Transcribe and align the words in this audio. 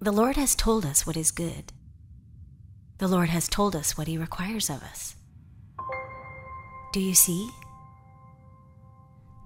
The 0.00 0.12
Lord 0.12 0.36
has 0.36 0.54
told 0.54 0.86
us 0.86 1.04
what 1.04 1.16
is 1.16 1.32
good. 1.32 1.72
The 2.98 3.08
Lord 3.08 3.30
has 3.30 3.48
told 3.48 3.74
us 3.74 3.98
what 3.98 4.06
He 4.06 4.16
requires 4.16 4.70
of 4.70 4.80
us. 4.80 5.16
Do 6.92 7.00
you 7.00 7.14
see? 7.14 7.50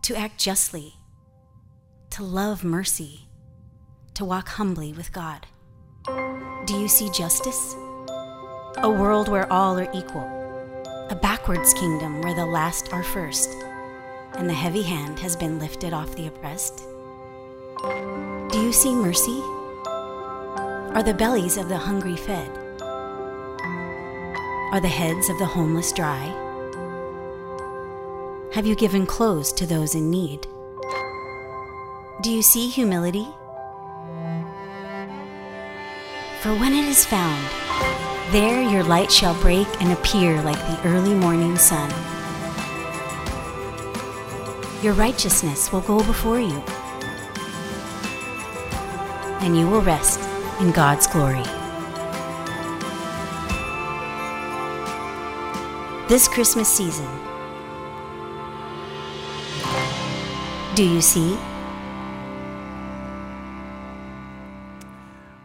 To 0.02 0.14
act 0.14 0.38
justly, 0.38 0.92
to 2.10 2.22
love 2.22 2.64
mercy, 2.64 3.28
to 4.12 4.26
walk 4.26 4.48
humbly 4.48 4.92
with 4.92 5.10
God. 5.10 5.46
Do 6.66 6.76
you 6.78 6.86
see 6.86 7.08
justice? 7.08 7.74
A 8.76 8.90
world 8.90 9.28
where 9.28 9.50
all 9.50 9.78
are 9.78 9.90
equal, 9.94 10.28
a 11.08 11.18
backwards 11.20 11.72
kingdom 11.72 12.20
where 12.20 12.34
the 12.34 12.44
last 12.44 12.92
are 12.92 13.04
first, 13.04 13.48
and 14.34 14.50
the 14.50 14.54
heavy 14.54 14.82
hand 14.82 15.18
has 15.20 15.34
been 15.34 15.58
lifted 15.58 15.94
off 15.94 16.14
the 16.14 16.26
oppressed. 16.26 16.84
Do 18.52 18.60
you 18.60 18.72
see 18.74 18.94
mercy? 18.94 19.42
Are 20.94 21.02
the 21.02 21.14
bellies 21.14 21.56
of 21.56 21.70
the 21.70 21.78
hungry 21.78 22.16
fed? 22.16 22.50
Are 24.72 24.80
the 24.80 24.88
heads 24.88 25.30
of 25.30 25.38
the 25.38 25.46
homeless 25.46 25.90
dry? 25.90 26.26
Have 28.52 28.66
you 28.66 28.74
given 28.74 29.06
clothes 29.06 29.54
to 29.54 29.64
those 29.64 29.94
in 29.94 30.10
need? 30.10 30.46
Do 32.20 32.30
you 32.30 32.42
see 32.42 32.68
humility? 32.68 33.26
For 36.42 36.54
when 36.54 36.74
it 36.74 36.84
is 36.84 37.06
found, 37.06 37.42
there 38.30 38.60
your 38.60 38.84
light 38.84 39.10
shall 39.10 39.34
break 39.40 39.68
and 39.80 39.92
appear 39.92 40.42
like 40.42 40.58
the 40.58 40.88
early 40.88 41.14
morning 41.14 41.56
sun. 41.56 41.88
Your 44.82 44.92
righteousness 44.92 45.72
will 45.72 45.80
go 45.80 46.04
before 46.04 46.38
you, 46.38 46.62
and 49.40 49.56
you 49.56 49.66
will 49.66 49.80
rest 49.80 50.20
in 50.60 50.70
God's 50.72 51.06
glory. 51.06 51.42
This 56.08 56.28
Christmas 56.28 56.68
season, 56.68 57.08
do 60.74 60.84
you 60.84 61.00
see? 61.00 61.38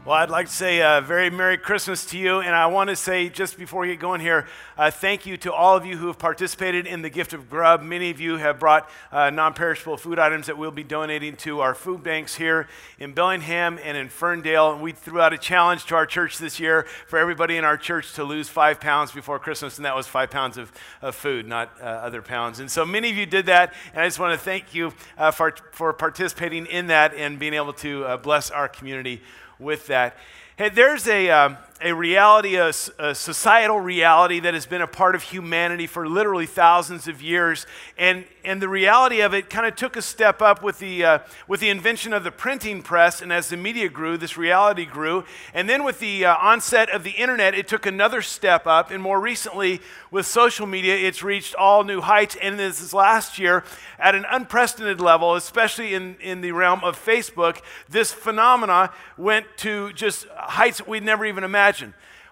Well, 0.08 0.16
I'd 0.16 0.30
like 0.30 0.48
to 0.48 0.54
say 0.54 0.80
a 0.80 1.02
very 1.02 1.30
Merry 1.30 1.58
Christmas 1.58 2.06
to 2.06 2.18
you. 2.18 2.40
And 2.40 2.56
I 2.56 2.68
want 2.68 2.90
to 2.90 2.96
say, 2.96 3.28
just 3.28 3.58
before 3.58 3.82
we 3.82 3.90
get 3.90 4.00
going 4.00 4.22
here, 4.22 4.48
uh, 4.78 4.90
thank 4.90 5.26
you 5.26 5.36
to 5.36 5.52
all 5.52 5.76
of 5.76 5.86
you 5.86 5.98
who 5.98 6.08
have 6.08 6.18
participated 6.18 6.88
in 6.88 7.02
the 7.02 7.10
gift 7.10 7.34
of 7.34 7.50
grub. 7.50 7.82
Many 7.82 8.10
of 8.10 8.22
you 8.22 8.38
have 8.38 8.58
brought 8.58 8.90
uh, 9.12 9.32
non 9.32 9.54
perishable 9.54 9.98
food 9.98 10.18
items 10.18 10.48
that 10.48 10.58
we'll 10.58 10.72
be 10.72 10.86
donating 10.86 11.36
to 11.36 11.60
our 11.60 11.74
food 11.76 12.04
banks 12.04 12.36
here 12.36 12.70
in 13.00 13.12
Bellingham 13.12 13.78
and 13.84 13.98
in 13.98 14.08
Ferndale. 14.08 14.80
We 14.80 14.94
threw 14.94 15.20
out 15.20 15.34
a 15.34 15.38
challenge 15.38 15.88
to 15.88 15.96
our 15.96 16.06
church 16.06 16.38
this 16.38 16.58
year 16.58 16.84
for 17.06 17.20
everybody 17.20 17.58
in 17.58 17.66
our 17.66 17.76
church 17.76 18.14
to 18.14 18.24
lose 18.24 18.48
five 18.48 18.80
pounds 18.80 19.12
before 19.12 19.40
Christmas, 19.40 19.76
and 19.76 19.84
that 19.84 19.94
was 19.98 20.08
five 20.08 20.32
pounds 20.32 20.58
of, 20.58 20.72
of 21.02 21.16
food, 21.16 21.46
not 21.46 21.74
uh, 21.82 21.84
other 21.84 22.22
pounds. 22.22 22.62
And 22.62 22.72
so 22.72 22.86
many 22.86 23.10
of 23.10 23.18
you 23.18 23.26
did 23.26 23.48
that, 23.48 23.74
and 23.92 24.04
I 24.04 24.08
just 24.08 24.20
want 24.20 24.40
to 24.40 24.40
thank 24.40 24.74
you 24.74 24.94
uh, 25.18 25.32
for, 25.32 25.54
for 25.74 25.92
participating 25.92 26.66
in 26.66 26.88
that 26.88 27.14
and 27.14 27.38
being 27.38 27.54
able 27.54 27.74
to 27.74 28.06
uh, 28.06 28.16
bless 28.16 28.50
our 28.50 28.70
community 28.70 29.22
with 29.60 29.88
that. 29.88 30.16
Hey, 30.58 30.70
there's 30.70 31.08
a, 31.08 31.30
um, 31.30 31.58
a 31.80 31.94
reality, 31.94 32.56
a, 32.56 32.70
a, 32.98 33.14
societal 33.14 33.80
reality 33.80 34.40
that 34.40 34.56
has 34.56 34.66
been 34.66 34.82
a 34.82 34.88
part 34.88 35.14
of 35.14 35.22
humanity 35.22 35.86
for 35.86 36.08
literally 36.08 36.48
thousands 36.48 37.08
of 37.08 37.22
years. 37.22 37.68
And, 38.00 38.26
and 38.44 38.60
the 38.60 38.68
reality 38.68 39.22
of 39.22 39.36
it 39.36 39.50
kind 39.50 39.68
of 39.68 39.76
took 39.76 39.96
a 39.96 40.02
step 40.02 40.42
up 40.42 40.64
with 40.64 40.80
the, 40.80 41.06
uh, 41.06 41.20
with 41.48 41.60
the 41.60 41.70
invention 41.70 42.14
of 42.14 42.24
the 42.24 42.32
printing 42.32 42.82
press. 42.82 43.22
And 43.22 43.32
as 43.32 43.50
the 43.50 43.58
media 43.58 43.90
grew, 43.90 44.18
this 44.18 44.38
reality 44.38 44.86
grew. 44.86 45.24
And 45.54 45.70
then 45.70 45.84
with 45.84 46.00
the 46.00 46.26
uh, 46.26 46.36
onset 46.38 46.90
of 46.90 47.04
the 47.04 47.12
internet, 47.12 47.54
it 47.54 47.68
took 47.68 47.86
another 47.86 48.24
step 48.24 48.66
up. 48.66 48.90
And 48.90 49.04
more 49.04 49.20
recently, 49.20 49.80
with 50.10 50.26
social 50.26 50.66
media, 50.66 50.96
it's 50.96 51.22
reached 51.22 51.54
all 51.54 51.84
new 51.84 52.02
heights. 52.02 52.36
And 52.42 52.58
this 52.58 52.82
is 52.82 52.92
last 52.94 53.38
year 53.38 53.64
at 54.00 54.16
an 54.16 54.26
unprecedented 54.32 55.00
level, 55.00 55.36
especially 55.36 55.94
in, 55.94 56.16
in 56.22 56.42
the 56.42 56.54
realm 56.54 56.84
of 56.84 56.98
Facebook. 56.98 57.62
This 57.88 58.12
phenomena 58.12 58.92
went 59.16 59.46
to 59.58 59.94
just 59.94 60.28
heights 60.30 60.86
we'd 60.88 61.04
never 61.04 61.24
even 61.24 61.44
imagined. 61.44 61.67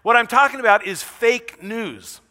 What 0.04 0.16
I'm 0.16 0.28
talking 0.28 0.60
about 0.60 0.86
is 0.86 1.04
fake 1.04 1.62
news. 1.62 2.22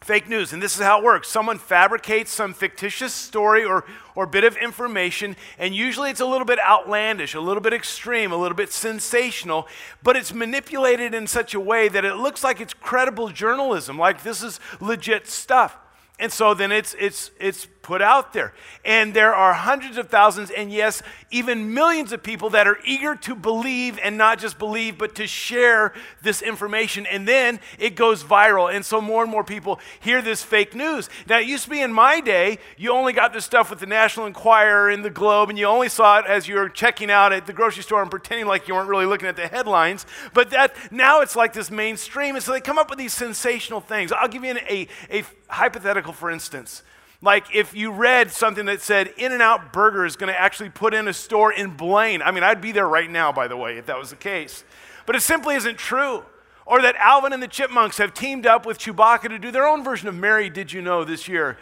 Fake 0.00 0.28
news, 0.28 0.52
and 0.52 0.62
this 0.62 0.76
is 0.76 0.82
how 0.82 0.98
it 0.98 1.04
works. 1.04 1.28
Someone 1.28 1.58
fabricates 1.58 2.30
some 2.30 2.54
fictitious 2.54 3.12
story 3.12 3.64
or, 3.64 3.84
or 4.14 4.26
bit 4.26 4.44
of 4.44 4.56
information, 4.56 5.36
and 5.58 5.74
usually 5.74 6.10
it's 6.10 6.20
a 6.20 6.26
little 6.26 6.44
bit 6.44 6.58
outlandish, 6.60 7.34
a 7.34 7.40
little 7.40 7.62
bit 7.62 7.72
extreme, 7.72 8.30
a 8.30 8.36
little 8.36 8.56
bit 8.56 8.72
sensational, 8.72 9.66
but 10.02 10.16
it's 10.16 10.32
manipulated 10.32 11.14
in 11.14 11.26
such 11.26 11.54
a 11.54 11.60
way 11.60 11.88
that 11.88 12.04
it 12.04 12.14
looks 12.14 12.44
like 12.44 12.60
it's 12.60 12.74
credible 12.74 13.28
journalism, 13.30 13.98
like 13.98 14.22
this 14.22 14.42
is 14.42 14.60
legit 14.80 15.26
stuff. 15.26 15.76
And 16.20 16.32
so 16.32 16.54
then 16.54 16.72
it's, 16.72 16.94
it's, 16.98 17.30
it's 17.40 17.66
put 17.88 18.02
out 18.02 18.34
there. 18.34 18.52
And 18.84 19.14
there 19.14 19.34
are 19.34 19.54
hundreds 19.54 19.96
of 19.96 20.10
thousands, 20.10 20.50
and 20.50 20.70
yes, 20.70 21.02
even 21.30 21.72
millions 21.72 22.12
of 22.12 22.22
people 22.22 22.50
that 22.50 22.68
are 22.68 22.76
eager 22.84 23.16
to 23.16 23.34
believe 23.34 23.98
and 24.02 24.18
not 24.18 24.38
just 24.38 24.58
believe, 24.58 24.98
but 24.98 25.14
to 25.14 25.26
share 25.26 25.94
this 26.20 26.42
information. 26.42 27.06
And 27.06 27.26
then 27.26 27.60
it 27.78 27.96
goes 27.96 28.22
viral. 28.22 28.70
And 28.70 28.84
so 28.84 29.00
more 29.00 29.22
and 29.22 29.30
more 29.30 29.42
people 29.42 29.80
hear 30.00 30.20
this 30.20 30.42
fake 30.42 30.74
news. 30.74 31.08
Now, 31.26 31.38
it 31.38 31.46
used 31.46 31.64
to 31.64 31.70
be 31.70 31.80
in 31.80 31.90
my 31.90 32.20
day, 32.20 32.58
you 32.76 32.92
only 32.92 33.14
got 33.14 33.32
this 33.32 33.46
stuff 33.46 33.70
with 33.70 33.78
the 33.78 33.86
National 33.86 34.26
Enquirer 34.26 34.90
and 34.90 35.02
the 35.02 35.08
Globe, 35.08 35.48
and 35.48 35.58
you 35.58 35.64
only 35.64 35.88
saw 35.88 36.18
it 36.18 36.26
as 36.26 36.46
you 36.46 36.56
were 36.56 36.68
checking 36.68 37.10
out 37.10 37.32
at 37.32 37.46
the 37.46 37.54
grocery 37.54 37.82
store 37.82 38.02
and 38.02 38.10
pretending 38.10 38.46
like 38.46 38.68
you 38.68 38.74
weren't 38.74 38.90
really 38.90 39.06
looking 39.06 39.28
at 39.28 39.36
the 39.36 39.48
headlines. 39.48 40.04
But 40.34 40.50
that 40.50 40.74
now 40.92 41.22
it's 41.22 41.36
like 41.36 41.54
this 41.54 41.70
mainstream. 41.70 42.34
And 42.34 42.44
so 42.44 42.52
they 42.52 42.60
come 42.60 42.76
up 42.76 42.90
with 42.90 42.98
these 42.98 43.14
sensational 43.14 43.80
things. 43.80 44.12
I'll 44.12 44.28
give 44.28 44.44
you 44.44 44.50
an, 44.50 44.58
a, 44.68 44.88
a 45.10 45.24
hypothetical, 45.48 46.12
for 46.12 46.30
instance. 46.30 46.82
Like 47.20 47.54
if 47.54 47.74
you 47.74 47.90
read 47.90 48.30
something 48.30 48.66
that 48.66 48.80
said 48.80 49.12
In 49.16 49.32
N 49.32 49.42
Out 49.42 49.72
Burger 49.72 50.06
is 50.06 50.14
going 50.14 50.32
to 50.32 50.40
actually 50.40 50.70
put 50.70 50.94
in 50.94 51.08
a 51.08 51.12
store 51.12 51.52
in 51.52 51.70
Blaine. 51.70 52.22
I 52.22 52.30
mean, 52.30 52.44
I'd 52.44 52.60
be 52.60 52.70
there 52.70 52.88
right 52.88 53.10
now, 53.10 53.32
by 53.32 53.48
the 53.48 53.56
way, 53.56 53.76
if 53.76 53.86
that 53.86 53.98
was 53.98 54.10
the 54.10 54.16
case. 54.16 54.64
But 55.04 55.16
it 55.16 55.20
simply 55.20 55.56
isn't 55.56 55.78
true. 55.78 56.24
Or 56.64 56.82
that 56.82 56.96
Alvin 56.96 57.32
and 57.32 57.42
the 57.42 57.48
Chipmunks 57.48 57.96
have 57.96 58.12
teamed 58.12 58.46
up 58.46 58.66
with 58.66 58.78
Chewbacca 58.78 59.30
to 59.30 59.38
do 59.38 59.50
their 59.50 59.66
own 59.66 59.82
version 59.82 60.06
of 60.06 60.14
Mary 60.14 60.50
Did 60.50 60.70
You 60.70 60.82
Know 60.82 61.02
this 61.02 61.26
year. 61.26 61.56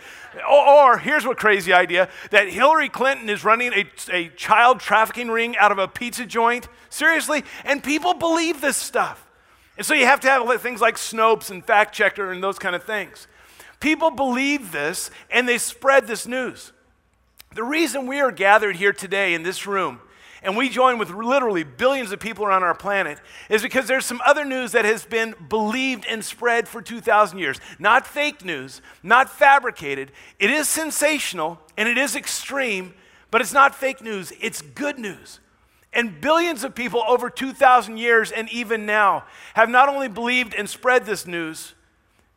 Or, 0.50 0.68
or 0.68 0.98
here's 0.98 1.24
what 1.24 1.38
crazy 1.38 1.72
idea 1.72 2.08
that 2.32 2.48
Hillary 2.48 2.88
Clinton 2.88 3.30
is 3.30 3.44
running 3.44 3.72
a, 3.72 3.86
a 4.12 4.28
child 4.30 4.80
trafficking 4.80 5.28
ring 5.28 5.56
out 5.58 5.70
of 5.70 5.78
a 5.78 5.86
pizza 5.86 6.26
joint. 6.26 6.68
Seriously? 6.90 7.44
And 7.64 7.84
people 7.84 8.14
believe 8.14 8.60
this 8.60 8.76
stuff. 8.76 9.28
And 9.76 9.86
so 9.86 9.94
you 9.94 10.06
have 10.06 10.20
to 10.20 10.28
have 10.28 10.60
things 10.60 10.80
like 10.80 10.96
Snopes 10.96 11.50
and 11.50 11.64
Fact 11.64 11.94
Checker 11.94 12.32
and 12.32 12.42
those 12.42 12.58
kind 12.58 12.74
of 12.74 12.82
things. 12.82 13.28
People 13.86 14.10
believe 14.10 14.72
this 14.72 15.12
and 15.30 15.48
they 15.48 15.58
spread 15.58 16.08
this 16.08 16.26
news. 16.26 16.72
The 17.54 17.62
reason 17.62 18.08
we 18.08 18.18
are 18.18 18.32
gathered 18.32 18.74
here 18.74 18.92
today 18.92 19.32
in 19.32 19.44
this 19.44 19.64
room 19.64 20.00
and 20.42 20.56
we 20.56 20.68
join 20.68 20.98
with 20.98 21.10
literally 21.10 21.62
billions 21.62 22.10
of 22.10 22.18
people 22.18 22.44
around 22.44 22.64
our 22.64 22.74
planet 22.74 23.20
is 23.48 23.62
because 23.62 23.86
there's 23.86 24.04
some 24.04 24.20
other 24.26 24.44
news 24.44 24.72
that 24.72 24.84
has 24.84 25.04
been 25.06 25.36
believed 25.48 26.04
and 26.04 26.24
spread 26.24 26.66
for 26.66 26.82
2,000 26.82 27.38
years. 27.38 27.60
Not 27.78 28.08
fake 28.08 28.44
news, 28.44 28.82
not 29.04 29.30
fabricated. 29.30 30.10
It 30.40 30.50
is 30.50 30.68
sensational 30.68 31.60
and 31.76 31.88
it 31.88 31.96
is 31.96 32.16
extreme, 32.16 32.92
but 33.30 33.40
it's 33.40 33.52
not 33.52 33.72
fake 33.72 34.02
news, 34.02 34.32
it's 34.40 34.62
good 34.62 34.98
news. 34.98 35.38
And 35.92 36.20
billions 36.20 36.64
of 36.64 36.74
people 36.74 37.04
over 37.06 37.30
2,000 37.30 37.98
years 37.98 38.32
and 38.32 38.50
even 38.50 38.84
now 38.84 39.26
have 39.54 39.68
not 39.68 39.88
only 39.88 40.08
believed 40.08 40.54
and 40.54 40.68
spread 40.68 41.06
this 41.06 41.24
news, 41.24 41.74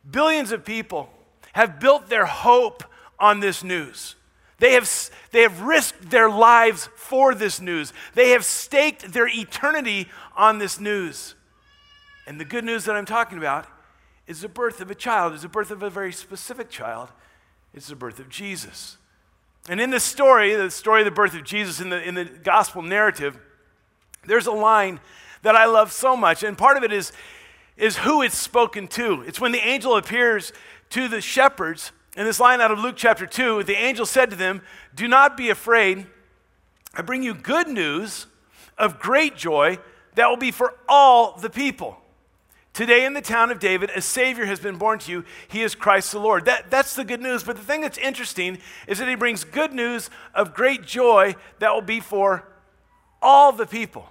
billions 0.08 0.52
of 0.52 0.64
people 0.64 1.10
have 1.52 1.80
built 1.80 2.08
their 2.08 2.26
hope 2.26 2.84
on 3.18 3.40
this 3.40 3.62
news. 3.62 4.16
They 4.58 4.72
have, 4.72 4.90
they 5.30 5.42
have 5.42 5.62
risked 5.62 6.10
their 6.10 6.28
lives 6.28 6.88
for 6.94 7.34
this 7.34 7.60
news. 7.60 7.92
They 8.14 8.30
have 8.30 8.44
staked 8.44 9.12
their 9.12 9.26
eternity 9.26 10.08
on 10.36 10.58
this 10.58 10.78
news. 10.78 11.34
And 12.26 12.38
the 12.38 12.44
good 12.44 12.64
news 12.64 12.84
that 12.84 12.94
I'm 12.94 13.06
talking 13.06 13.38
about 13.38 13.66
is 14.26 14.42
the 14.42 14.48
birth 14.48 14.80
of 14.80 14.90
a 14.90 14.94
child, 14.94 15.34
is 15.34 15.42
the 15.42 15.48
birth 15.48 15.70
of 15.70 15.82
a 15.82 15.90
very 15.90 16.12
specific 16.12 16.68
child. 16.68 17.08
It's 17.74 17.88
the 17.88 17.96
birth 17.96 18.20
of 18.20 18.28
Jesus. 18.28 18.98
And 19.68 19.80
in 19.80 19.90
this 19.90 20.04
story, 20.04 20.54
the 20.54 20.70
story 20.70 21.00
of 21.00 21.06
the 21.06 21.10
birth 21.10 21.34
of 21.34 21.44
Jesus 21.44 21.80
in 21.80 21.90
the, 21.90 22.02
in 22.02 22.14
the 22.14 22.24
gospel 22.24 22.82
narrative, 22.82 23.38
there's 24.26 24.46
a 24.46 24.52
line 24.52 25.00
that 25.42 25.56
I 25.56 25.64
love 25.66 25.90
so 25.90 26.16
much. 26.16 26.42
And 26.42 26.56
part 26.56 26.76
of 26.76 26.82
it 26.82 26.92
is, 26.92 27.12
is 27.76 27.96
who 27.98 28.22
it's 28.22 28.36
spoken 28.36 28.88
to. 28.88 29.22
It's 29.22 29.40
when 29.40 29.52
the 29.52 29.66
angel 29.66 29.96
appears 29.96 30.52
to 30.90 31.08
the 31.08 31.20
shepherds, 31.20 31.92
in 32.16 32.24
this 32.24 32.40
line 32.40 32.60
out 32.60 32.70
of 32.70 32.78
Luke 32.78 32.96
chapter 32.96 33.26
2, 33.26 33.62
the 33.62 33.74
angel 33.74 34.04
said 34.04 34.30
to 34.30 34.36
them, 34.36 34.62
Do 34.94 35.08
not 35.08 35.36
be 35.36 35.50
afraid. 35.50 36.06
I 36.94 37.02
bring 37.02 37.22
you 37.22 37.34
good 37.34 37.68
news 37.68 38.26
of 38.76 38.98
great 38.98 39.36
joy 39.36 39.78
that 40.16 40.28
will 40.28 40.36
be 40.36 40.50
for 40.50 40.74
all 40.88 41.38
the 41.38 41.50
people. 41.50 41.96
Today 42.72 43.04
in 43.04 43.14
the 43.14 43.20
town 43.20 43.50
of 43.50 43.58
David, 43.58 43.90
a 43.94 44.00
Savior 44.00 44.46
has 44.46 44.60
been 44.60 44.76
born 44.76 44.98
to 45.00 45.10
you. 45.10 45.24
He 45.48 45.62
is 45.62 45.74
Christ 45.74 46.12
the 46.12 46.20
Lord. 46.20 46.44
That, 46.44 46.70
that's 46.70 46.94
the 46.94 47.04
good 47.04 47.20
news. 47.20 47.42
But 47.42 47.56
the 47.56 47.62
thing 47.62 47.80
that's 47.80 47.98
interesting 47.98 48.58
is 48.86 48.98
that 48.98 49.08
he 49.08 49.16
brings 49.16 49.44
good 49.44 49.72
news 49.72 50.08
of 50.34 50.54
great 50.54 50.86
joy 50.86 51.34
that 51.58 51.72
will 51.74 51.82
be 51.82 52.00
for 52.00 52.46
all 53.20 53.52
the 53.52 53.66
people. 53.66 54.08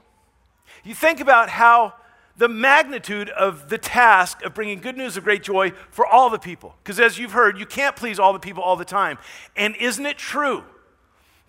you 0.83 0.93
think 0.93 1.19
about 1.19 1.49
how 1.49 1.93
the 2.39 2.47
magnitude 2.47 3.29
of 3.31 3.67
the 3.67 3.77
task 3.77 4.45
of 4.45 4.53
bringing 4.53 4.79
good 4.79 4.95
news 4.95 5.17
of 5.17 5.25
great 5.25 5.43
joy 5.43 5.71
for 5.91 6.07
all 6.07 6.29
the 6.29 6.39
people. 6.39 6.73
Because 6.81 6.97
as 6.97 7.19
you've 7.19 7.33
heard, 7.33 7.59
you 7.59 7.65
can't 7.65 7.97
please 7.97 8.17
all 8.17 8.31
the 8.31 8.39
people 8.39 8.63
all 8.63 8.77
the 8.77 8.85
time. 8.85 9.17
And 9.57 9.75
isn't 9.75 10.05
it 10.05 10.17
true 10.17 10.63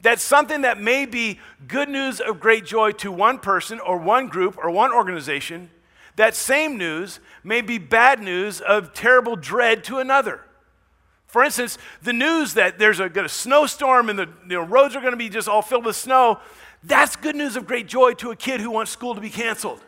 that 0.03 0.19
something 0.19 0.63
that 0.63 0.81
may 0.81 1.07
be 1.07 1.39
good 1.69 1.89
news 1.89 2.19
of 2.19 2.41
great 2.41 2.65
joy 2.65 2.91
to 2.91 3.13
one 3.13 3.39
person 3.39 3.79
or 3.79 3.99
one 3.99 4.27
group 4.27 4.59
or 4.59 4.69
one 4.69 4.91
organization, 4.93 5.71
that 6.17 6.35
same 6.35 6.77
news 6.77 7.21
may 7.45 7.61
be 7.61 7.79
bad 7.79 8.21
news 8.21 8.61
of 8.61 8.93
terrible 8.93 9.37
dread 9.37 9.85
to 9.85 9.99
another? 9.99 10.41
For 11.29 11.45
instance, 11.45 11.79
the 12.03 12.13
news 12.13 12.55
that 12.55 12.81
there's 12.81 12.99
a, 12.99 13.05
a 13.05 13.29
snowstorm 13.29 14.11
and 14.11 14.19
the 14.19 14.29
you 14.43 14.57
know, 14.57 14.65
roads 14.65 14.97
are 14.97 15.01
going 15.01 15.13
to 15.13 15.17
be 15.17 15.29
just 15.29 15.47
all 15.47 15.63
filled 15.63 15.85
with 15.85 15.95
snow, 15.95 16.41
that's 16.83 17.15
good 17.15 17.37
news 17.37 17.55
of 17.55 17.65
great 17.65 17.87
joy 17.87 18.15
to 18.15 18.33
a 18.33 18.37
kid 18.37 18.61
who 18.61 18.73
wants 18.73 18.91
school 18.91 19.15
to 19.15 19.21
be 19.21 19.31
canceled. 19.31 19.81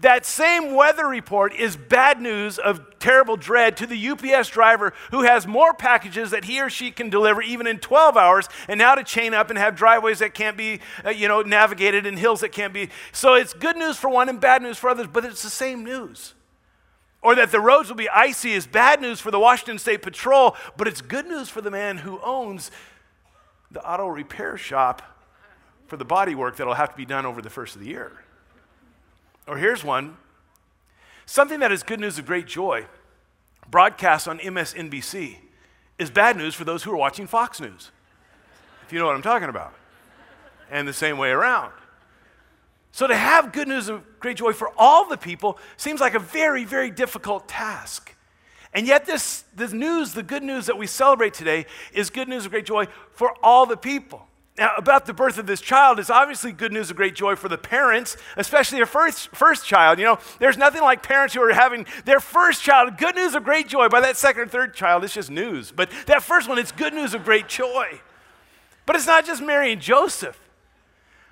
That 0.00 0.24
same 0.24 0.74
weather 0.74 1.06
report 1.06 1.52
is 1.54 1.76
bad 1.76 2.20
news 2.20 2.58
of 2.58 2.98
terrible 3.00 3.36
dread 3.36 3.76
to 3.78 3.86
the 3.86 4.08
UPS 4.08 4.48
driver 4.48 4.92
who 5.10 5.22
has 5.22 5.46
more 5.46 5.74
packages 5.74 6.30
that 6.30 6.44
he 6.44 6.60
or 6.60 6.70
she 6.70 6.90
can 6.90 7.10
deliver 7.10 7.42
even 7.42 7.66
in 7.66 7.78
12 7.78 8.16
hours 8.16 8.48
and 8.68 8.78
now 8.78 8.94
to 8.94 9.02
chain 9.02 9.34
up 9.34 9.50
and 9.50 9.58
have 9.58 9.74
driveways 9.74 10.20
that 10.20 10.34
can't 10.34 10.56
be, 10.56 10.80
uh, 11.04 11.10
you 11.10 11.26
know, 11.26 11.42
navigated 11.42 12.06
and 12.06 12.18
hills 12.18 12.40
that 12.40 12.52
can't 12.52 12.72
be. 12.72 12.90
So 13.12 13.34
it's 13.34 13.52
good 13.52 13.76
news 13.76 13.96
for 13.96 14.08
one 14.08 14.28
and 14.28 14.40
bad 14.40 14.62
news 14.62 14.78
for 14.78 14.88
others, 14.88 15.08
but 15.12 15.24
it's 15.24 15.42
the 15.42 15.50
same 15.50 15.82
news. 15.84 16.34
Or 17.20 17.34
that 17.34 17.50
the 17.50 17.60
roads 17.60 17.88
will 17.88 17.96
be 17.96 18.08
icy 18.08 18.52
is 18.52 18.68
bad 18.68 19.00
news 19.00 19.20
for 19.20 19.32
the 19.32 19.40
Washington 19.40 19.78
State 19.78 20.02
Patrol, 20.02 20.56
but 20.76 20.86
it's 20.86 21.00
good 21.00 21.26
news 21.26 21.48
for 21.48 21.60
the 21.60 21.70
man 21.72 21.98
who 21.98 22.20
owns 22.22 22.70
the 23.72 23.84
auto 23.84 24.06
repair 24.06 24.56
shop 24.56 25.02
for 25.86 25.96
the 25.96 26.04
body 26.04 26.36
work 26.36 26.56
that'll 26.56 26.74
have 26.74 26.90
to 26.90 26.96
be 26.96 27.04
done 27.04 27.26
over 27.26 27.42
the 27.42 27.50
first 27.50 27.74
of 27.74 27.82
the 27.82 27.88
year. 27.88 28.12
Or 29.48 29.56
here's 29.56 29.82
one 29.82 30.16
something 31.26 31.60
that 31.60 31.72
is 31.72 31.82
good 31.82 32.00
news 32.00 32.18
of 32.18 32.26
great 32.26 32.46
joy, 32.46 32.86
broadcast 33.70 34.28
on 34.28 34.38
MSNBC, 34.38 35.36
is 35.98 36.10
bad 36.10 36.36
news 36.36 36.54
for 36.54 36.64
those 36.64 36.82
who 36.82 36.92
are 36.92 36.96
watching 36.96 37.26
Fox 37.26 37.60
News, 37.60 37.90
if 38.86 38.92
you 38.92 38.98
know 38.98 39.06
what 39.06 39.14
I'm 39.14 39.22
talking 39.22 39.48
about. 39.48 39.74
And 40.70 40.86
the 40.86 40.92
same 40.92 41.16
way 41.16 41.30
around. 41.30 41.72
So 42.92 43.06
to 43.06 43.16
have 43.16 43.52
good 43.52 43.68
news 43.68 43.88
of 43.88 44.02
great 44.20 44.36
joy 44.36 44.52
for 44.52 44.70
all 44.76 45.08
the 45.08 45.16
people 45.16 45.58
seems 45.78 46.00
like 46.00 46.14
a 46.14 46.18
very, 46.18 46.64
very 46.64 46.90
difficult 46.90 47.48
task. 47.48 48.14
And 48.74 48.86
yet, 48.86 49.06
this, 49.06 49.44
this 49.56 49.72
news, 49.72 50.12
the 50.12 50.22
good 50.22 50.42
news 50.42 50.66
that 50.66 50.76
we 50.76 50.86
celebrate 50.86 51.32
today, 51.32 51.64
is 51.94 52.10
good 52.10 52.28
news 52.28 52.44
of 52.44 52.50
great 52.50 52.66
joy 52.66 52.86
for 53.12 53.32
all 53.42 53.64
the 53.64 53.78
people. 53.78 54.27
Now, 54.58 54.72
about 54.76 55.06
the 55.06 55.14
birth 55.14 55.38
of 55.38 55.46
this 55.46 55.60
child 55.60 56.00
is 56.00 56.10
obviously 56.10 56.50
good 56.50 56.72
news 56.72 56.90
of 56.90 56.96
great 56.96 57.14
joy 57.14 57.36
for 57.36 57.48
the 57.48 57.56
parents, 57.56 58.16
especially 58.36 58.78
their 58.78 58.86
first, 58.86 59.28
first 59.28 59.64
child. 59.64 60.00
You 60.00 60.04
know, 60.06 60.18
there's 60.40 60.56
nothing 60.56 60.82
like 60.82 61.02
parents 61.02 61.32
who 61.32 61.42
are 61.42 61.52
having 61.52 61.86
their 62.04 62.18
first 62.18 62.62
child, 62.62 62.98
good 62.98 63.14
news 63.14 63.36
of 63.36 63.44
great 63.44 63.68
joy. 63.68 63.88
By 63.88 64.00
that 64.00 64.16
second 64.16 64.42
or 64.42 64.48
third 64.48 64.74
child, 64.74 65.04
it's 65.04 65.14
just 65.14 65.30
news. 65.30 65.70
But 65.70 65.90
that 66.06 66.24
first 66.24 66.48
one, 66.48 66.58
it's 66.58 66.72
good 66.72 66.92
news 66.92 67.14
of 67.14 67.22
great 67.24 67.46
joy. 67.46 68.00
But 68.84 68.96
it's 68.96 69.06
not 69.06 69.24
just 69.24 69.40
Mary 69.40 69.70
and 69.70 69.80
Joseph. 69.80 70.40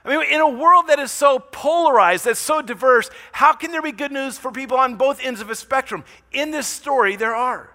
I 0.05 0.11
mean, 0.11 0.33
in 0.33 0.41
a 0.41 0.49
world 0.49 0.87
that 0.87 1.01
is 1.01 1.11
so 1.11 1.41
polarized, 1.41 2.27
that's 2.27 2.39
so 2.39 2.63
diverse, 2.63 3.11
how 3.33 3.55
can 3.55 3.73
there 3.73 3.83
be 3.83 3.91
good 3.91 4.13
news 4.13 4.39
for 4.39 4.53
people 4.53 4.77
on 4.77 4.95
both 4.95 5.21
ends 5.21 5.41
of 5.41 5.51
a 5.51 5.57
spectrum? 5.57 6.05
In 6.31 6.53
this 6.53 6.69
story, 6.69 7.17
there 7.17 7.35
are. 7.35 7.71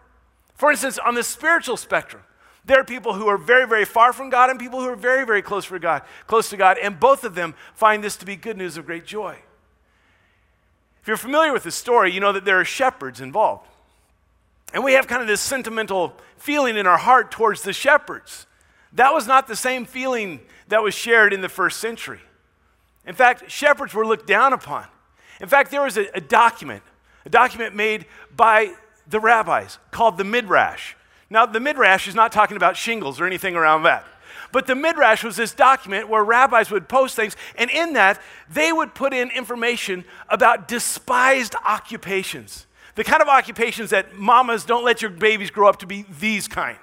For 0.53 0.71
instance, 0.71 0.97
on 0.97 1.15
the 1.15 1.23
spiritual 1.23 1.75
spectrum, 1.75 2.23
there 2.65 2.79
are 2.79 2.83
people 2.83 3.13
who 3.13 3.27
are 3.27 3.37
very, 3.37 3.67
very 3.67 3.85
far 3.85 4.13
from 4.13 4.29
God 4.29 4.49
and 4.49 4.59
people 4.59 4.81
who 4.81 4.87
are 4.87 4.95
very, 4.95 5.25
very 5.25 5.41
close 5.41 5.65
for 5.65 5.79
God, 5.79 6.03
close 6.27 6.49
to 6.49 6.57
God, 6.57 6.77
and 6.77 6.99
both 6.99 7.23
of 7.23 7.33
them 7.33 7.55
find 7.73 8.03
this 8.03 8.15
to 8.17 8.25
be 8.25 8.35
good 8.35 8.57
news 8.57 8.77
of 8.77 8.85
great 8.85 9.05
joy. 9.05 9.37
If 11.01 11.07
you're 11.07 11.17
familiar 11.17 11.51
with 11.51 11.63
the 11.63 11.71
story, 11.71 12.11
you 12.11 12.19
know 12.19 12.31
that 12.31 12.45
there 12.45 12.59
are 12.59 12.65
shepherds 12.65 13.19
involved. 13.19 13.67
And 14.73 14.83
we 14.83 14.93
have 14.93 15.07
kind 15.07 15.21
of 15.21 15.27
this 15.27 15.41
sentimental 15.41 16.15
feeling 16.37 16.77
in 16.77 16.85
our 16.85 16.97
heart 16.97 17.31
towards 17.31 17.63
the 17.63 17.73
shepherds. 17.73 18.45
That 18.93 19.13
was 19.13 19.27
not 19.27 19.47
the 19.47 19.55
same 19.55 19.85
feeling 19.85 20.41
that 20.67 20.83
was 20.83 20.93
shared 20.93 21.33
in 21.33 21.41
the 21.41 21.49
first 21.49 21.79
century. 21.79 22.21
In 23.05 23.15
fact, 23.15 23.49
shepherds 23.49 23.93
were 23.93 24.05
looked 24.05 24.27
down 24.27 24.53
upon. 24.53 24.85
In 25.39 25.47
fact, 25.47 25.71
there 25.71 25.81
was 25.81 25.97
a, 25.97 26.05
a 26.15 26.21
document, 26.21 26.83
a 27.25 27.29
document 27.29 27.75
made 27.75 28.05
by 28.35 28.73
the 29.07 29.19
rabbis 29.19 29.79
called 29.89 30.17
the 30.17 30.23
Midrash. 30.23 30.93
Now, 31.31 31.45
the 31.45 31.61
Midrash 31.61 32.09
is 32.09 32.13
not 32.13 32.33
talking 32.33 32.57
about 32.57 32.75
shingles 32.75 33.21
or 33.21 33.25
anything 33.25 33.55
around 33.55 33.83
that. 33.83 34.05
But 34.51 34.67
the 34.67 34.75
Midrash 34.75 35.23
was 35.23 35.37
this 35.37 35.53
document 35.53 36.09
where 36.09 36.25
rabbis 36.25 36.69
would 36.69 36.89
post 36.89 37.15
things, 37.15 37.37
and 37.55 37.71
in 37.71 37.93
that, 37.93 38.21
they 38.49 38.73
would 38.73 38.93
put 38.93 39.13
in 39.13 39.31
information 39.31 40.03
about 40.27 40.67
despised 40.67 41.55
occupations. 41.65 42.67
The 42.95 43.05
kind 43.05 43.21
of 43.21 43.29
occupations 43.29 43.91
that 43.91 44.17
mamas 44.17 44.65
don't 44.65 44.83
let 44.83 45.01
your 45.01 45.09
babies 45.09 45.51
grow 45.51 45.69
up 45.69 45.79
to 45.79 45.87
be 45.87 46.05
these 46.19 46.49
kind. 46.49 46.77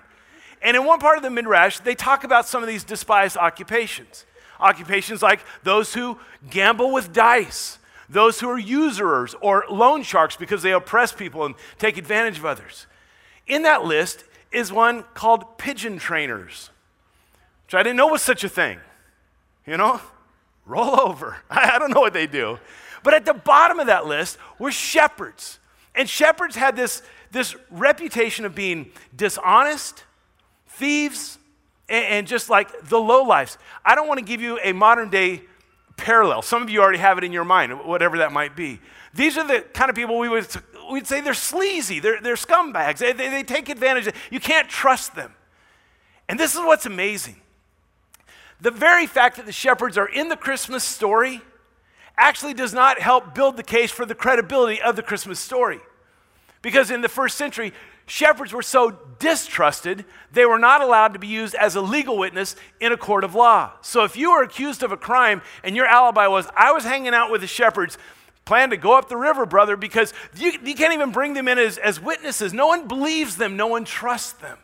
And 0.62 0.79
in 0.79 0.85
one 0.85 0.99
part 0.99 1.19
of 1.19 1.23
the 1.23 1.29
Midrash, 1.29 1.81
they 1.81 1.95
talk 1.95 2.25
about 2.25 2.49
some 2.49 2.62
of 2.62 2.69
these 2.69 2.85
despised 2.85 3.37
occupations. 3.37 4.25
Occupations 4.61 5.21
like 5.21 5.41
those 5.62 5.93
who 5.93 6.19
gamble 6.49 6.91
with 6.91 7.12
dice, 7.12 7.79
those 8.09 8.41
who 8.41 8.49
are 8.49 8.59
usurers 8.59 9.35
or 9.43 9.67
loan 9.69 10.03
sharks 10.03 10.37
because 10.37 10.62
they 10.62 10.73
oppress 10.73 11.12
people 11.12 11.45
and 11.45 11.55
take 11.79 11.99
advantage 11.99 12.39
of 12.39 12.47
others. 12.47 12.87
In 13.47 13.62
that 13.62 13.85
list 13.85 14.25
is 14.53 14.73
one 14.73 15.05
called 15.15 15.59
pigeon 15.59 15.99
trainers, 15.99 16.71
which 17.67 17.75
I 17.75 17.83
didn't 17.83 17.97
know 17.97 18.09
was 18.09 18.23
such 18.23 18.45
a 18.45 18.49
thing. 18.49 18.79
You 19.67 19.77
know, 19.77 20.00
roll 20.65 21.00
over. 21.00 21.37
I 21.50 21.79
don't 21.79 21.93
know 21.93 22.00
what 22.00 22.12
they 22.12 22.27
do. 22.27 22.59
But 23.03 23.15
at 23.15 23.25
the 23.25 23.35
bottom 23.35 23.79
of 23.79 23.87
that 23.87 24.06
list 24.06 24.39
were 24.59 24.73
shepherds. 24.73 25.59
And 25.95 26.09
shepherds 26.09 26.56
had 26.56 26.77
this, 26.77 27.03
this 27.31 27.56
reputation 27.71 28.45
of 28.45 28.55
being 28.55 28.91
dishonest, 29.15 30.05
thieves, 30.69 31.39
and, 31.89 32.05
and 32.05 32.27
just 32.27 32.49
like 32.49 32.89
the 32.89 32.99
low 32.99 33.25
lives. 33.25 33.59
I 33.85 33.95
don't 33.95 34.09
want 34.09 34.19
to 34.19 34.25
give 34.25 34.41
you 34.41 34.59
a 34.62 34.73
modern 34.73 35.11
day 35.11 35.43
parallel. 35.97 36.43
Some 36.43 36.62
of 36.62 36.71
you 36.71 36.81
already 36.81 36.99
have 36.99 37.19
it 37.19 37.25
in 37.25 37.33
your 37.33 37.45
mind, 37.45 37.85
whatever 37.85 38.19
that 38.19 38.33
might 38.33 38.56
be. 38.56 38.81
These 39.15 39.37
are 39.37 39.47
the 39.47 39.61
kind 39.61 39.91
of 39.91 39.97
people 39.97 40.19
we 40.19 40.29
would 40.29 40.47
we'd 40.90 41.06
say 41.06 41.20
they're 41.20 41.35
sleazy, 41.35 42.00
they're, 42.00 42.20
they're 42.20 42.35
scumbags, 42.35 42.99
they, 42.99 43.12
they, 43.12 43.29
they 43.29 43.43
take 43.43 43.69
advantage. 43.69 44.12
You 44.31 44.40
can't 44.40 44.69
trust 44.69 45.14
them. 45.14 45.35
And 46.29 46.38
this 46.38 46.55
is 46.55 46.61
what's 46.61 46.87
amazing. 46.87 47.37
The 48.61 48.70
very 48.70 49.06
fact 49.06 49.37
that 49.37 49.46
the 49.46 49.52
shepherds 49.52 49.96
are 49.96 50.08
in 50.08 50.29
the 50.29 50.37
Christmas 50.37 50.85
story 50.85 51.43
actually 52.17 52.55
does 52.55 52.75
not 52.75 53.00
help 53.00 53.35
build 53.35 53.56
the 53.56 53.62
case 53.62 53.90
for 53.90 54.05
the 54.05 54.14
credibility 54.14 54.82
of 54.82 54.97
the 54.97 55.02
Christmas 55.02 55.38
story. 55.38 55.80
Because 56.61 56.90
in 56.90 57.00
the 57.00 57.09
first 57.09 57.38
century, 57.38 57.73
shepherds 58.07 58.52
were 58.52 58.62
so 58.62 58.99
distrusted, 59.21 60.04
they 60.33 60.45
were 60.45 60.59
not 60.59 60.80
allowed 60.80 61.12
to 61.12 61.21
be 61.21 61.28
used 61.28 61.54
as 61.54 61.76
a 61.76 61.80
legal 61.80 62.18
witness 62.18 62.57
in 62.80 62.90
a 62.90 62.97
court 62.97 63.23
of 63.23 63.35
law. 63.37 63.73
So 63.80 64.02
if 64.02 64.16
you 64.16 64.33
were 64.33 64.42
accused 64.42 64.83
of 64.83 64.90
a 64.90 64.97
crime 64.97 65.40
and 65.62 65.76
your 65.76 65.87
alibi 65.87 66.26
was, 66.26 66.49
I 66.57 66.73
was 66.73 66.83
hanging 66.83 67.14
out 67.14 67.30
with 67.30 67.42
the 67.42 67.47
shepherds, 67.47 67.97
plan 68.49 68.71
to 68.71 68.78
go 68.78 68.97
up 68.97 69.11
the 69.11 69.17
river, 69.17 69.45
brother, 69.45 69.76
because 69.76 70.14
you, 70.35 70.52
you 70.64 70.75
can't 70.75 70.95
even 70.95 71.12
bring 71.12 71.35
them 71.35 71.49
in 71.49 71.59
as, 71.59 71.76
as 71.76 72.00
witnesses. 72.00 72.55
No 72.55 72.67
one 72.67 72.88
believes 72.88 73.37
them, 73.37 73.59
no 73.59 73.67
one 73.67 73.85
trusts 73.85 74.33
them. 74.33 74.57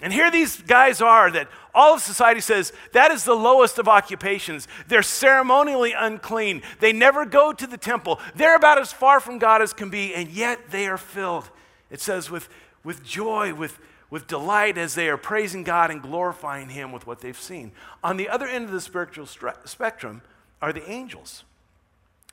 And 0.00 0.10
here 0.12 0.30
these 0.30 0.60
guys 0.62 1.02
are 1.02 1.30
that 1.30 1.48
all 1.74 1.94
of 1.94 2.00
society 2.00 2.40
says 2.40 2.72
that 2.92 3.10
is 3.10 3.24
the 3.24 3.34
lowest 3.34 3.78
of 3.78 3.86
occupations. 3.86 4.66
They're 4.88 5.02
ceremonially 5.02 5.92
unclean. 5.92 6.62
They 6.80 6.94
never 6.94 7.26
go 7.26 7.52
to 7.52 7.66
the 7.66 7.76
temple. 7.76 8.18
They're 8.34 8.56
about 8.56 8.80
as 8.80 8.92
far 8.92 9.20
from 9.20 9.38
God 9.38 9.60
as 9.60 9.74
can 9.74 9.90
be, 9.90 10.14
and 10.14 10.30
yet 10.30 10.70
they 10.70 10.86
are 10.86 10.98
filled, 10.98 11.50
it 11.90 12.00
says, 12.00 12.30
with, 12.30 12.48
with 12.82 13.04
joy, 13.04 13.52
with, 13.52 13.78
with 14.08 14.26
delight 14.26 14.78
as 14.78 14.94
they 14.94 15.10
are 15.10 15.18
praising 15.18 15.64
God 15.64 15.90
and 15.90 16.00
glorifying 16.00 16.70
Him 16.70 16.92
with 16.92 17.06
what 17.06 17.20
they've 17.20 17.38
seen. 17.38 17.72
On 18.02 18.16
the 18.16 18.30
other 18.30 18.46
end 18.46 18.64
of 18.64 18.72
the 18.72 18.80
spiritual 18.80 19.26
spectrum 19.26 20.22
are 20.62 20.72
the 20.72 20.90
angels. 20.90 21.44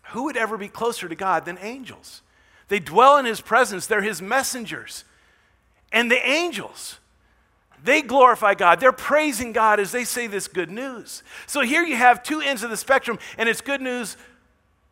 Who 0.10 0.24
would 0.24 0.38
ever 0.38 0.58
be 0.58 0.68
closer 0.68 1.08
to 1.08 1.16
God 1.16 1.46
than 1.46 1.58
angels? 1.60 2.22
They 2.68 2.80
dwell 2.80 3.18
in 3.18 3.26
his 3.26 3.42
presence, 3.42 3.88
they're 3.88 4.02
his 4.02 4.22
messengers. 4.22 5.04
And 5.92 6.10
the 6.10 6.26
angels, 6.26 7.00
they 7.84 8.02
glorify 8.02 8.54
God. 8.54 8.80
They're 8.80 8.92
praising 8.92 9.52
God 9.52 9.80
as 9.80 9.92
they 9.92 10.06
say 10.06 10.28
this 10.28 10.48
good 10.48 10.70
news. 10.70 11.24
So 11.48 11.62
here 11.62 11.84
you 11.84 11.96
have 11.96 12.24
two 12.24 12.40
ends 12.40 12.64
of 12.64 12.70
the 12.70 12.78
spectrum, 12.78 13.20
and 13.38 13.50
it's 13.50 13.62
good 13.62 13.82
news 13.82 14.16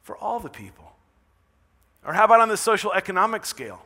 for 0.02 0.18
all 0.18 0.40
the 0.40 0.50
people. 0.50 0.92
Or 2.06 2.14
how 2.14 2.26
about 2.26 2.42
on 2.42 2.50
the 2.50 2.58
social 2.58 2.92
economic 2.92 3.46
scale? 3.46 3.86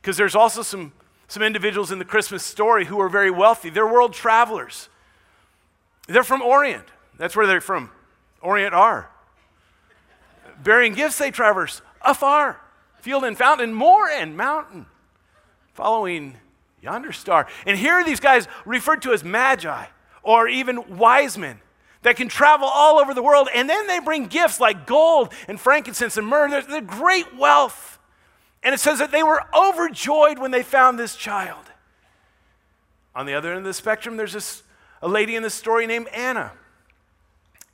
Because 0.00 0.16
there's 0.16 0.34
also 0.34 0.62
some, 0.62 0.92
some 1.28 1.42
individuals 1.42 1.90
in 1.90 1.98
the 1.98 2.04
Christmas 2.04 2.42
story 2.42 2.84
who 2.84 3.00
are 3.00 3.08
very 3.08 3.30
wealthy. 3.30 3.70
They're 3.70 3.86
world 3.86 4.12
travelers. 4.12 4.88
They're 6.06 6.24
from 6.24 6.42
Orient. 6.42 6.86
That's 7.18 7.34
where 7.34 7.46
they're 7.46 7.60
from. 7.60 7.90
Orient 8.40 8.74
are 8.74 9.10
bearing 10.62 10.94
gifts 10.94 11.18
they 11.18 11.30
traverse 11.30 11.82
afar, 12.02 12.60
field 13.00 13.24
and 13.24 13.36
fountain, 13.36 13.74
moor 13.74 14.08
and 14.08 14.36
mountain, 14.36 14.86
following 15.72 16.36
yonder 16.82 17.12
star. 17.12 17.46
And 17.66 17.78
here 17.78 17.94
are 17.94 18.04
these 18.04 18.20
guys 18.20 18.46
referred 18.64 19.02
to 19.02 19.12
as 19.12 19.24
magi 19.24 19.86
or 20.22 20.48
even 20.48 20.96
wise 20.96 21.36
men. 21.36 21.60
that 22.04 22.16
can 22.16 22.28
travel 22.28 22.68
all 22.72 22.98
over 22.98 23.14
the 23.14 23.22
world. 23.22 23.48
And 23.54 23.68
then 23.68 23.86
they 23.86 23.98
bring 23.98 24.26
gifts 24.26 24.60
like 24.60 24.86
gold 24.86 25.32
and 25.48 25.58
frankincense 25.58 26.16
and 26.16 26.26
myrrh. 26.26 26.50
They're, 26.50 26.62
they're 26.62 26.80
great 26.80 27.34
wealth. 27.36 27.98
And 28.62 28.74
it 28.74 28.78
says 28.78 28.98
that 28.98 29.10
they 29.10 29.22
were 29.22 29.42
overjoyed 29.54 30.38
when 30.38 30.50
they 30.50 30.62
found 30.62 30.98
this 30.98 31.16
child. 31.16 31.64
On 33.14 33.26
the 33.26 33.34
other 33.34 33.50
end 33.50 33.58
of 33.58 33.64
the 33.64 33.74
spectrum, 33.74 34.16
there's 34.16 34.32
this, 34.32 34.62
a 35.02 35.08
lady 35.08 35.34
in 35.34 35.42
the 35.42 35.50
story 35.50 35.86
named 35.86 36.08
Anna. 36.08 36.52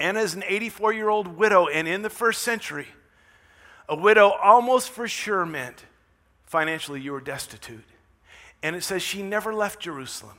Anna 0.00 0.20
is 0.20 0.34
an 0.34 0.42
84 0.46 0.94
year 0.94 1.08
old 1.08 1.28
widow, 1.28 1.68
and 1.68 1.86
in 1.86 2.02
the 2.02 2.10
first 2.10 2.42
century, 2.42 2.88
a 3.88 3.94
widow 3.94 4.30
almost 4.30 4.88
for 4.88 5.06
sure 5.06 5.44
meant 5.44 5.84
financially 6.44 7.00
you 7.00 7.12
were 7.12 7.20
destitute. 7.20 7.84
And 8.62 8.74
it 8.74 8.82
says 8.82 9.02
she 9.02 9.22
never 9.22 9.54
left 9.54 9.80
Jerusalem. 9.80 10.38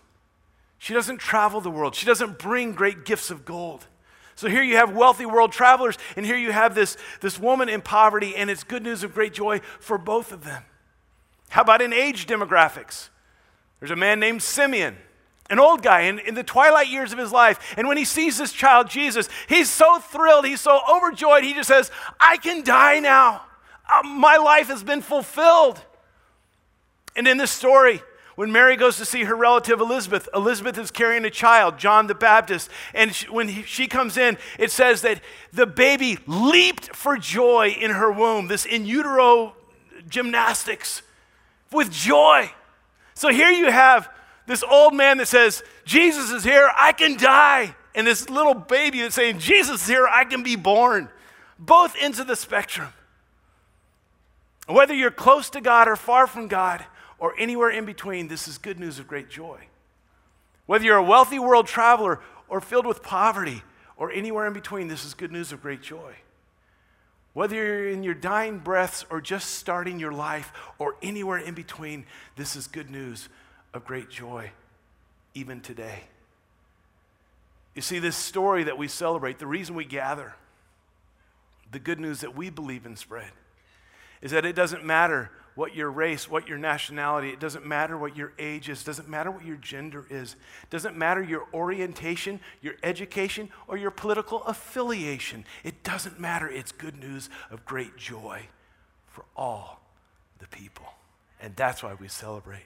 She 0.80 0.94
doesn't 0.94 1.20
travel 1.20 1.62
the 1.62 1.70
world, 1.70 1.96
she 1.96 2.08
doesn't 2.08 2.39
bring 2.39 2.74
great 2.74 3.06
gifts 3.06 3.30
of 3.30 3.46
gold. 3.46 3.86
So 4.34 4.50
here 4.50 4.63
you 4.63 4.77
have 4.77 4.96
wealthy 4.96 5.27
world 5.27 5.51
travelers, 5.51 5.98
and 6.15 6.25
here 6.25 6.38
you 6.38 6.51
have 6.51 6.74
this, 6.74 6.98
this 7.20 7.38
woman 7.38 7.70
in 7.70 7.82
poverty, 7.82 8.36
and 8.36 8.50
it's 8.50 8.63
good 8.63 8.82
news 8.82 9.03
of 9.03 9.13
great 9.13 9.34
joy 9.34 9.60
for 9.80 10.00
both 10.00 10.32
of 10.32 10.44
them. 10.44 10.63
How 11.50 11.62
about 11.62 11.82
in 11.82 11.94
age 11.94 12.25
demographics? 12.25 13.10
There's 13.80 13.91
a 13.91 13.96
man 13.96 14.20
named 14.20 14.41
Simeon, 14.41 14.98
an 15.51 15.60
old 15.60 15.84
guy 15.84 16.01
in, 16.01 16.17
in 16.20 16.34
the 16.34 16.43
twilight 16.43 16.88
years 16.88 17.12
of 17.12 17.20
his 17.20 17.31
life. 17.31 17.75
And 17.77 17.88
when 17.88 17.98
he 17.98 18.05
sees 18.05 18.38
this 18.38 18.53
child, 18.53 18.89
Jesus, 18.89 19.27
he's 19.48 19.70
so 19.70 20.00
thrilled, 20.00 20.46
he's 20.46 20.62
so 20.62 20.79
overjoyed, 20.89 21.43
he 21.43 21.53
just 21.53 21.67
says, 21.67 21.91
I 22.20 22.38
can 22.38 22.63
die 22.63 23.00
now. 23.00 23.43
Uh, 23.88 24.01
my 24.03 24.38
life 24.38 24.67
has 24.67 24.81
been 24.81 25.01
fulfilled. 25.01 25.81
And 27.17 27.27
in 27.27 27.38
this 27.38 27.51
story, 27.51 28.01
when 28.36 28.53
Mary 28.53 28.77
goes 28.77 28.96
to 28.98 29.05
see 29.05 29.25
her 29.25 29.36
relative 29.36 29.81
Elizabeth, 29.81 30.29
Elizabeth 30.34 30.77
is 30.77 30.89
carrying 30.89 31.25
a 31.25 31.29
child, 31.29 31.77
John 31.77 32.08
the 32.08 32.15
Baptist. 32.15 32.70
And 32.93 33.13
she, 33.13 33.27
when 33.27 33.50
he, 33.50 33.63
she 33.63 33.88
comes 33.88 34.15
in, 34.15 34.38
it 34.58 34.72
says 34.72 35.01
that 35.01 35.20
the 35.51 35.67
baby 35.67 36.17
leaped 36.25 36.96
for 36.96 37.17
joy 37.17 37.75
in 37.77 37.91
her 37.91 38.10
womb, 38.10 38.48
this 38.48 38.65
in 38.65 38.86
utero 38.86 39.53
gymnastics 40.08 41.01
with 41.72 41.91
joy. 41.91 42.50
So 43.13 43.29
here 43.29 43.51
you 43.51 43.70
have 43.70 44.10
this 44.51 44.63
old 44.63 44.93
man 44.93 45.17
that 45.17 45.27
says, 45.27 45.63
Jesus 45.86 46.29
is 46.29 46.43
here, 46.43 46.70
I 46.75 46.91
can 46.91 47.15
die. 47.15 47.74
And 47.96 48.05
this 48.05 48.29
little 48.29 48.53
baby 48.53 49.01
that's 49.01 49.15
saying, 49.15 49.39
Jesus 49.39 49.84
is 49.84 49.88
here, 49.88 50.08
I 50.08 50.25
can 50.25 50.43
be 50.43 50.55
born. 50.55 51.10
Both 51.58 51.96
ends 52.00 52.20
of 52.20 52.27
the 52.27 52.36
spectrum. 52.36 52.89
Whether 54.67 54.93
you're 54.93 55.10
close 55.10 55.50
to 55.51 55.62
God 55.62 55.88
or 55.88 55.96
far 55.96 56.27
from 56.27 56.48
God, 56.48 56.86
or 57.17 57.34
anywhere 57.38 57.70
in 57.70 57.86
between, 57.86 58.27
this 58.27 58.48
is 58.48 58.58
good 58.58 58.79
news 58.79 59.00
of 59.00 59.08
great 59.08 59.29
joy. 59.29 59.60
Whether 60.65 60.86
you're 60.86 60.98
a 60.98 61.03
wealthy 61.03 61.39
world 61.39 61.67
traveler 61.67 62.20
or 62.50 62.60
filled 62.60 62.86
with 62.86 63.01
poverty, 63.01 63.63
or 63.96 64.12
anywhere 64.12 64.48
in 64.48 64.53
between, 64.53 64.88
this 64.88 65.05
is 65.05 65.13
good 65.13 65.31
news 65.31 65.51
of 65.51 65.62
great 65.62 65.81
joy. 65.81 66.15
Whether 67.34 67.55
you're 67.55 67.88
in 67.88 68.03
your 68.03 68.15
dying 68.15 68.58
breaths 68.58 69.05
or 69.10 69.22
just 69.22 69.51
starting 69.51 70.00
your 70.00 70.12
life, 70.12 70.51
or 70.77 70.96
anywhere 71.01 71.38
in 71.38 71.53
between, 71.53 72.05
this 72.36 72.58
is 72.58 72.67
good 72.67 72.89
news 72.89 73.29
of 73.73 73.85
great 73.85 74.09
joy, 74.09 74.51
even 75.33 75.61
today. 75.61 76.03
You 77.75 77.81
see, 77.81 77.99
this 77.99 78.17
story 78.17 78.63
that 78.65 78.77
we 78.77 78.87
celebrate, 78.87 79.39
the 79.39 79.47
reason 79.47 79.75
we 79.75 79.85
gather, 79.85 80.33
the 81.71 81.79
good 81.79 81.99
news 81.99 82.19
that 82.19 82.35
we 82.35 82.49
believe 82.49 82.85
in 82.85 82.95
spread, 82.95 83.31
is 84.21 84.31
that 84.31 84.45
it 84.45 84.55
doesn't 84.55 84.83
matter 84.83 85.31
what 85.55 85.75
your 85.75 85.89
race, 85.89 86.29
what 86.29 86.47
your 86.47 86.57
nationality, 86.57 87.29
it 87.29 87.39
doesn't 87.39 87.65
matter 87.65 87.97
what 87.97 88.15
your 88.15 88.33
age 88.39 88.69
is, 88.69 88.83
doesn't 88.83 89.09
matter 89.09 89.29
what 89.29 89.45
your 89.45 89.57
gender 89.57 90.05
is, 90.09 90.35
doesn't 90.69 90.95
matter 90.95 91.21
your 91.21 91.47
orientation, 91.53 92.39
your 92.61 92.75
education, 92.83 93.49
or 93.67 93.77
your 93.77 93.91
political 93.91 94.43
affiliation. 94.43 95.43
It 95.63 95.83
doesn't 95.83 96.19
matter. 96.19 96.47
It's 96.47 96.71
good 96.71 96.97
news 96.97 97.29
of 97.49 97.65
great 97.65 97.97
joy 97.97 98.43
for 99.07 99.25
all 99.35 99.81
the 100.39 100.47
people. 100.47 100.85
And 101.41 101.55
that's 101.55 101.83
why 101.83 101.95
we 101.95 102.07
celebrate. 102.07 102.63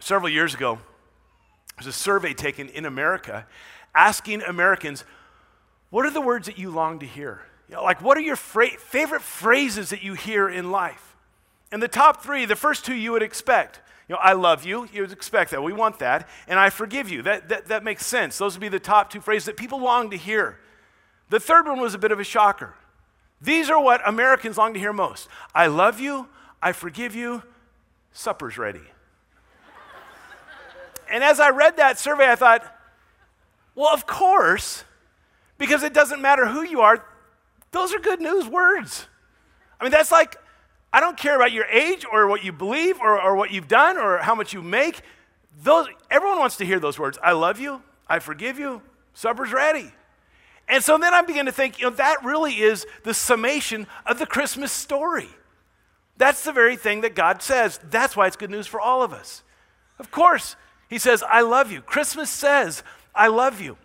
Several 0.00 0.28
years 0.28 0.54
ago, 0.54 0.74
there 0.74 1.76
was 1.78 1.86
a 1.86 1.92
survey 1.92 2.34
taken 2.34 2.68
in 2.68 2.84
America 2.84 3.46
asking 3.94 4.42
Americans, 4.42 5.04
what 5.90 6.06
are 6.06 6.10
the 6.10 6.20
words 6.20 6.46
that 6.46 6.58
you 6.58 6.70
long 6.70 6.98
to 7.00 7.06
hear? 7.06 7.42
You 7.68 7.76
know, 7.76 7.84
like, 7.84 8.02
what 8.02 8.16
are 8.16 8.22
your 8.22 8.36
fra- 8.36 8.70
favorite 8.78 9.22
phrases 9.22 9.90
that 9.90 10.02
you 10.02 10.14
hear 10.14 10.48
in 10.48 10.70
life? 10.70 11.16
And 11.72 11.82
the 11.82 11.88
top 11.88 12.22
three, 12.22 12.44
the 12.44 12.56
first 12.56 12.84
two 12.84 12.94
you 12.94 13.12
would 13.12 13.22
expect. 13.22 13.80
You 14.08 14.14
know, 14.14 14.20
I 14.20 14.32
love 14.32 14.64
you, 14.64 14.88
you 14.92 15.02
would 15.02 15.12
expect 15.12 15.52
that. 15.52 15.62
We 15.62 15.72
want 15.72 16.00
that. 16.00 16.28
And 16.48 16.58
I 16.58 16.70
forgive 16.70 17.08
you. 17.08 17.22
That, 17.22 17.48
that, 17.48 17.66
that 17.66 17.84
makes 17.84 18.04
sense. 18.04 18.38
Those 18.38 18.54
would 18.54 18.60
be 18.60 18.68
the 18.68 18.80
top 18.80 19.10
two 19.10 19.20
phrases 19.20 19.46
that 19.46 19.56
people 19.56 19.78
long 19.78 20.10
to 20.10 20.16
hear. 20.16 20.58
The 21.28 21.38
third 21.38 21.66
one 21.68 21.80
was 21.80 21.94
a 21.94 21.98
bit 21.98 22.10
of 22.10 22.18
a 22.18 22.24
shocker. 22.24 22.74
These 23.40 23.70
are 23.70 23.80
what 23.80 24.06
Americans 24.06 24.58
long 24.58 24.74
to 24.74 24.80
hear 24.80 24.92
most 24.92 25.28
I 25.54 25.68
love 25.68 26.00
you, 26.00 26.28
I 26.60 26.72
forgive 26.72 27.14
you, 27.14 27.42
supper's 28.12 28.58
ready. 28.58 28.82
And 31.10 31.24
as 31.24 31.40
I 31.40 31.50
read 31.50 31.76
that 31.76 31.98
survey, 31.98 32.30
I 32.30 32.36
thought, 32.36 32.64
well, 33.74 33.92
of 33.92 34.06
course, 34.06 34.84
because 35.58 35.82
it 35.82 35.92
doesn't 35.92 36.20
matter 36.20 36.46
who 36.46 36.62
you 36.62 36.80
are, 36.80 37.04
those 37.72 37.94
are 37.94 37.98
good 37.98 38.20
news 38.20 38.46
words. 38.48 39.06
I 39.80 39.84
mean, 39.84 39.92
that's 39.92 40.12
like 40.12 40.36
I 40.92 41.00
don't 41.00 41.16
care 41.16 41.36
about 41.36 41.52
your 41.52 41.66
age 41.66 42.04
or 42.10 42.26
what 42.26 42.44
you 42.44 42.52
believe 42.52 43.00
or, 43.00 43.20
or 43.20 43.36
what 43.36 43.52
you've 43.52 43.68
done 43.68 43.96
or 43.96 44.18
how 44.18 44.34
much 44.34 44.52
you 44.52 44.62
make. 44.62 45.02
Those, 45.62 45.86
everyone 46.10 46.38
wants 46.38 46.56
to 46.56 46.66
hear 46.66 46.80
those 46.80 46.98
words. 46.98 47.18
I 47.22 47.32
love 47.32 47.60
you. 47.60 47.82
I 48.08 48.18
forgive 48.18 48.58
you. 48.58 48.82
Supper's 49.14 49.52
ready. 49.52 49.92
And 50.68 50.82
so 50.82 50.98
then 50.98 51.14
I 51.14 51.22
begin 51.22 51.46
to 51.46 51.52
think, 51.52 51.78
you 51.78 51.90
know, 51.90 51.96
that 51.96 52.24
really 52.24 52.54
is 52.54 52.86
the 53.04 53.14
summation 53.14 53.86
of 54.06 54.18
the 54.18 54.26
Christmas 54.26 54.72
story. 54.72 55.28
That's 56.16 56.44
the 56.44 56.52
very 56.52 56.76
thing 56.76 57.00
that 57.02 57.14
God 57.14 57.42
says. 57.42 57.80
That's 57.90 58.16
why 58.16 58.26
it's 58.26 58.36
good 58.36 58.50
news 58.50 58.66
for 58.66 58.80
all 58.80 59.02
of 59.02 59.12
us. 59.12 59.42
Of 59.98 60.10
course, 60.10 60.56
He 60.90 60.98
says, 60.98 61.22
I 61.22 61.42
love 61.42 61.70
you. 61.70 61.80
Christmas 61.80 62.28
says, 62.28 62.82
I 63.14 63.28
love 63.28 63.60
you. 63.60 63.78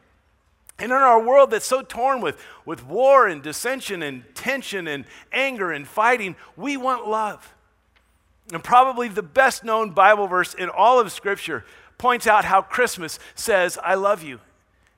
And 0.79 0.91
in 0.91 0.97
our 0.97 1.21
world 1.21 1.51
that's 1.51 1.67
so 1.67 1.83
torn 1.83 2.19
with, 2.19 2.43
with 2.65 2.85
war 2.85 3.27
and 3.27 3.41
dissension 3.41 4.01
and 4.01 4.23
tension 4.33 4.87
and 4.87 5.05
anger 5.31 5.71
and 5.71 5.87
fighting, 5.87 6.35
we 6.57 6.75
want 6.75 7.07
love. 7.07 7.53
And 8.51 8.63
probably 8.63 9.07
the 9.07 9.23
best 9.23 9.63
known 9.63 9.91
Bible 9.91 10.27
verse 10.27 10.55
in 10.55 10.67
all 10.67 10.99
of 10.99 11.11
Scripture 11.11 11.63
points 11.99 12.25
out 12.27 12.43
how 12.43 12.61
Christmas 12.61 13.19
says, 13.35 13.77
I 13.81 13.93
love 13.93 14.23
you. 14.23 14.39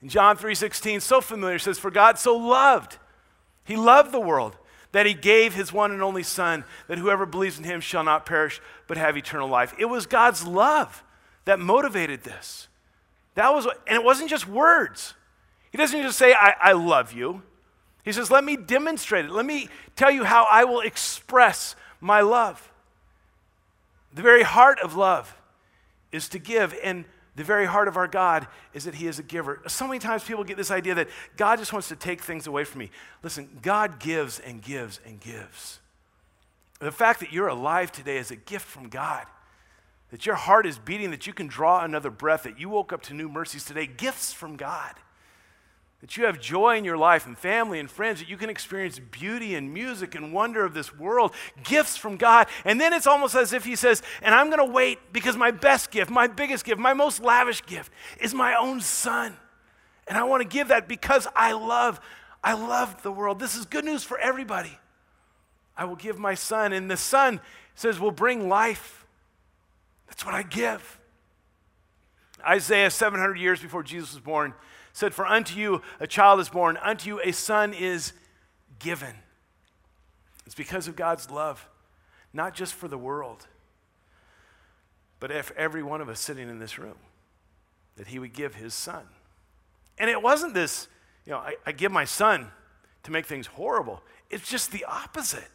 In 0.01 0.09
John 0.09 0.37
3:16, 0.37 1.01
so 1.01 1.21
familiar, 1.21 1.59
says, 1.59 1.77
For 1.77 1.91
God 1.91 2.17
so 2.17 2.35
loved, 2.35 2.97
He 3.65 3.75
loved 3.75 4.11
the 4.11 4.19
world, 4.19 4.55
that 4.93 5.05
He 5.05 5.13
gave 5.13 5.53
His 5.53 5.73
one 5.73 5.91
and 5.91 6.01
only 6.01 6.23
Son, 6.23 6.63
that 6.87 6.97
whoever 6.97 7.25
believes 7.25 7.57
in 7.57 7.65
Him 7.65 7.81
shall 7.81 8.03
not 8.03 8.25
perish, 8.25 8.61
but 8.87 8.97
have 8.97 9.17
eternal 9.17 9.47
life. 9.47 9.73
It 9.77 9.85
was 9.85 10.05
God's 10.05 10.45
love 10.45 11.03
that 11.47 11.59
motivated 11.59 12.23
this. 12.23 12.67
That 13.35 13.53
was, 13.53 13.65
and 13.65 13.95
it 13.95 14.03
wasn't 14.03 14.29
just 14.29 14.47
words. 14.47 15.13
He 15.71 15.77
doesn't 15.77 16.01
just 16.01 16.17
say, 16.17 16.33
I, 16.33 16.53
I 16.61 16.71
love 16.73 17.13
you. 17.13 17.41
He 18.03 18.11
says, 18.11 18.29
Let 18.29 18.43
me 18.43 18.57
demonstrate 18.57 19.25
it. 19.25 19.31
Let 19.31 19.45
me 19.45 19.69
tell 19.95 20.11
you 20.11 20.23
how 20.23 20.47
I 20.49 20.65
will 20.65 20.81
express 20.81 21.75
my 21.99 22.21
love. 22.21 22.71
The 24.13 24.21
very 24.21 24.43
heart 24.43 24.79
of 24.79 24.95
love 24.95 25.35
is 26.11 26.29
to 26.29 26.39
give, 26.39 26.75
and 26.83 27.05
the 27.35 27.43
very 27.43 27.65
heart 27.65 27.87
of 27.87 27.97
our 27.97 28.07
God 28.07 28.47
is 28.73 28.85
that 28.85 28.95
He 28.95 29.07
is 29.07 29.19
a 29.19 29.23
giver. 29.23 29.61
So 29.67 29.87
many 29.87 29.99
times 29.99 30.23
people 30.23 30.43
get 30.43 30.57
this 30.57 30.71
idea 30.71 30.95
that 30.95 31.07
God 31.37 31.59
just 31.59 31.71
wants 31.71 31.87
to 31.89 31.95
take 31.95 32.21
things 32.21 32.47
away 32.47 32.63
from 32.63 32.79
me. 32.79 32.91
Listen, 33.23 33.59
God 33.61 33.99
gives 33.99 34.39
and 34.39 34.61
gives 34.61 34.99
and 35.05 35.19
gives. 35.19 35.79
The 36.79 36.91
fact 36.91 37.19
that 37.21 37.31
you're 37.31 37.47
alive 37.47 37.91
today 37.91 38.17
is 38.17 38.31
a 38.31 38.35
gift 38.35 38.65
from 38.65 38.89
God. 38.89 39.25
That 40.11 40.25
your 40.25 40.35
heart 40.35 40.65
is 40.65 40.79
beating, 40.79 41.11
that 41.11 41.27
you 41.27 41.33
can 41.33 41.47
draw 41.47 41.83
another 41.83 42.09
breath, 42.09 42.43
that 42.43 42.59
you 42.59 42.69
woke 42.69 42.93
up 42.93 43.01
to 43.03 43.13
new 43.13 43.27
mercies 43.27 43.65
today, 43.65 43.87
gifts 43.87 44.31
from 44.31 44.55
God. 44.55 44.93
That 46.01 46.15
you 46.15 46.25
have 46.25 46.39
joy 46.39 46.77
in 46.77 46.85
your 46.85 46.97
life 46.97 47.25
and 47.25 47.37
family 47.37 47.79
and 47.79 47.89
friends, 47.89 48.19
that 48.19 48.29
you 48.29 48.37
can 48.37 48.49
experience 48.51 48.99
beauty 48.99 49.55
and 49.55 49.73
music 49.73 50.13
and 50.13 50.31
wonder 50.31 50.63
of 50.63 50.75
this 50.75 50.95
world, 50.95 51.33
gifts 51.63 51.97
from 51.97 52.17
God. 52.17 52.47
And 52.65 52.79
then 52.79 52.93
it's 52.93 53.07
almost 53.07 53.33
as 53.35 53.51
if 53.51 53.65
He 53.65 53.75
says, 53.75 54.03
And 54.21 54.35
I'm 54.35 54.47
going 54.47 54.65
to 54.65 54.73
wait 54.73 54.99
because 55.11 55.35
my 55.35 55.49
best 55.49 55.89
gift, 55.89 56.11
my 56.11 56.27
biggest 56.27 56.65
gift, 56.65 56.79
my 56.79 56.93
most 56.93 57.21
lavish 57.21 57.65
gift 57.65 57.91
is 58.21 58.33
my 58.33 58.55
own 58.55 58.79
son. 58.79 59.35
And 60.07 60.17
I 60.17 60.23
want 60.23 60.41
to 60.41 60.47
give 60.47 60.67
that 60.67 60.87
because 60.87 61.27
I 61.35 61.53
love, 61.53 61.99
I 62.43 62.53
love 62.53 63.01
the 63.01 63.11
world. 63.11 63.39
This 63.39 63.55
is 63.55 63.65
good 63.65 63.83
news 63.83 64.03
for 64.03 64.19
everybody. 64.19 64.77
I 65.75 65.85
will 65.85 65.95
give 65.95 66.17
my 66.19 66.35
son. 66.35 66.73
And 66.73 66.89
the 66.89 66.97
son 66.97 67.41
says, 67.75 67.99
will 67.99 68.11
bring 68.11 68.47
life. 68.47 68.96
That's 70.07 70.25
what 70.25 70.33
I 70.33 70.43
give. 70.43 70.99
Isaiah, 72.47 72.89
700 72.89 73.37
years 73.37 73.61
before 73.61 73.83
Jesus 73.83 74.13
was 74.13 74.21
born, 74.21 74.53
said, 74.93 75.13
For 75.13 75.25
unto 75.25 75.59
you 75.59 75.81
a 75.99 76.07
child 76.07 76.39
is 76.39 76.49
born, 76.49 76.77
unto 76.77 77.07
you 77.09 77.21
a 77.23 77.31
son 77.31 77.73
is 77.73 78.13
given. 78.79 79.15
It's 80.45 80.55
because 80.55 80.87
of 80.87 80.95
God's 80.95 81.29
love, 81.29 81.67
not 82.33 82.53
just 82.53 82.73
for 82.73 82.87
the 82.87 82.97
world, 82.97 83.47
but 85.19 85.31
if 85.31 85.51
every 85.57 85.83
one 85.83 85.99
of 85.99 86.09
us 86.09 86.19
sitting 86.19 86.47
in 86.47 86.59
this 86.59 86.77
room, 86.77 86.97
that 87.95 88.07
he 88.07 88.19
would 88.19 88.33
give 88.33 88.55
his 88.55 88.73
son. 88.73 89.03
And 89.97 90.09
it 90.09 90.21
wasn't 90.21 90.53
this 90.53 90.87
you 91.27 91.33
know, 91.33 91.39
I, 91.39 91.55
I 91.65 91.73
give 91.73 91.91
my 91.91 92.05
son 92.05 92.47
to 93.03 93.11
make 93.11 93.25
things 93.25 93.47
horrible. 93.47 94.01
It's 94.29 94.49
just 94.49 94.71
the 94.71 94.85
opposite. 94.85 95.49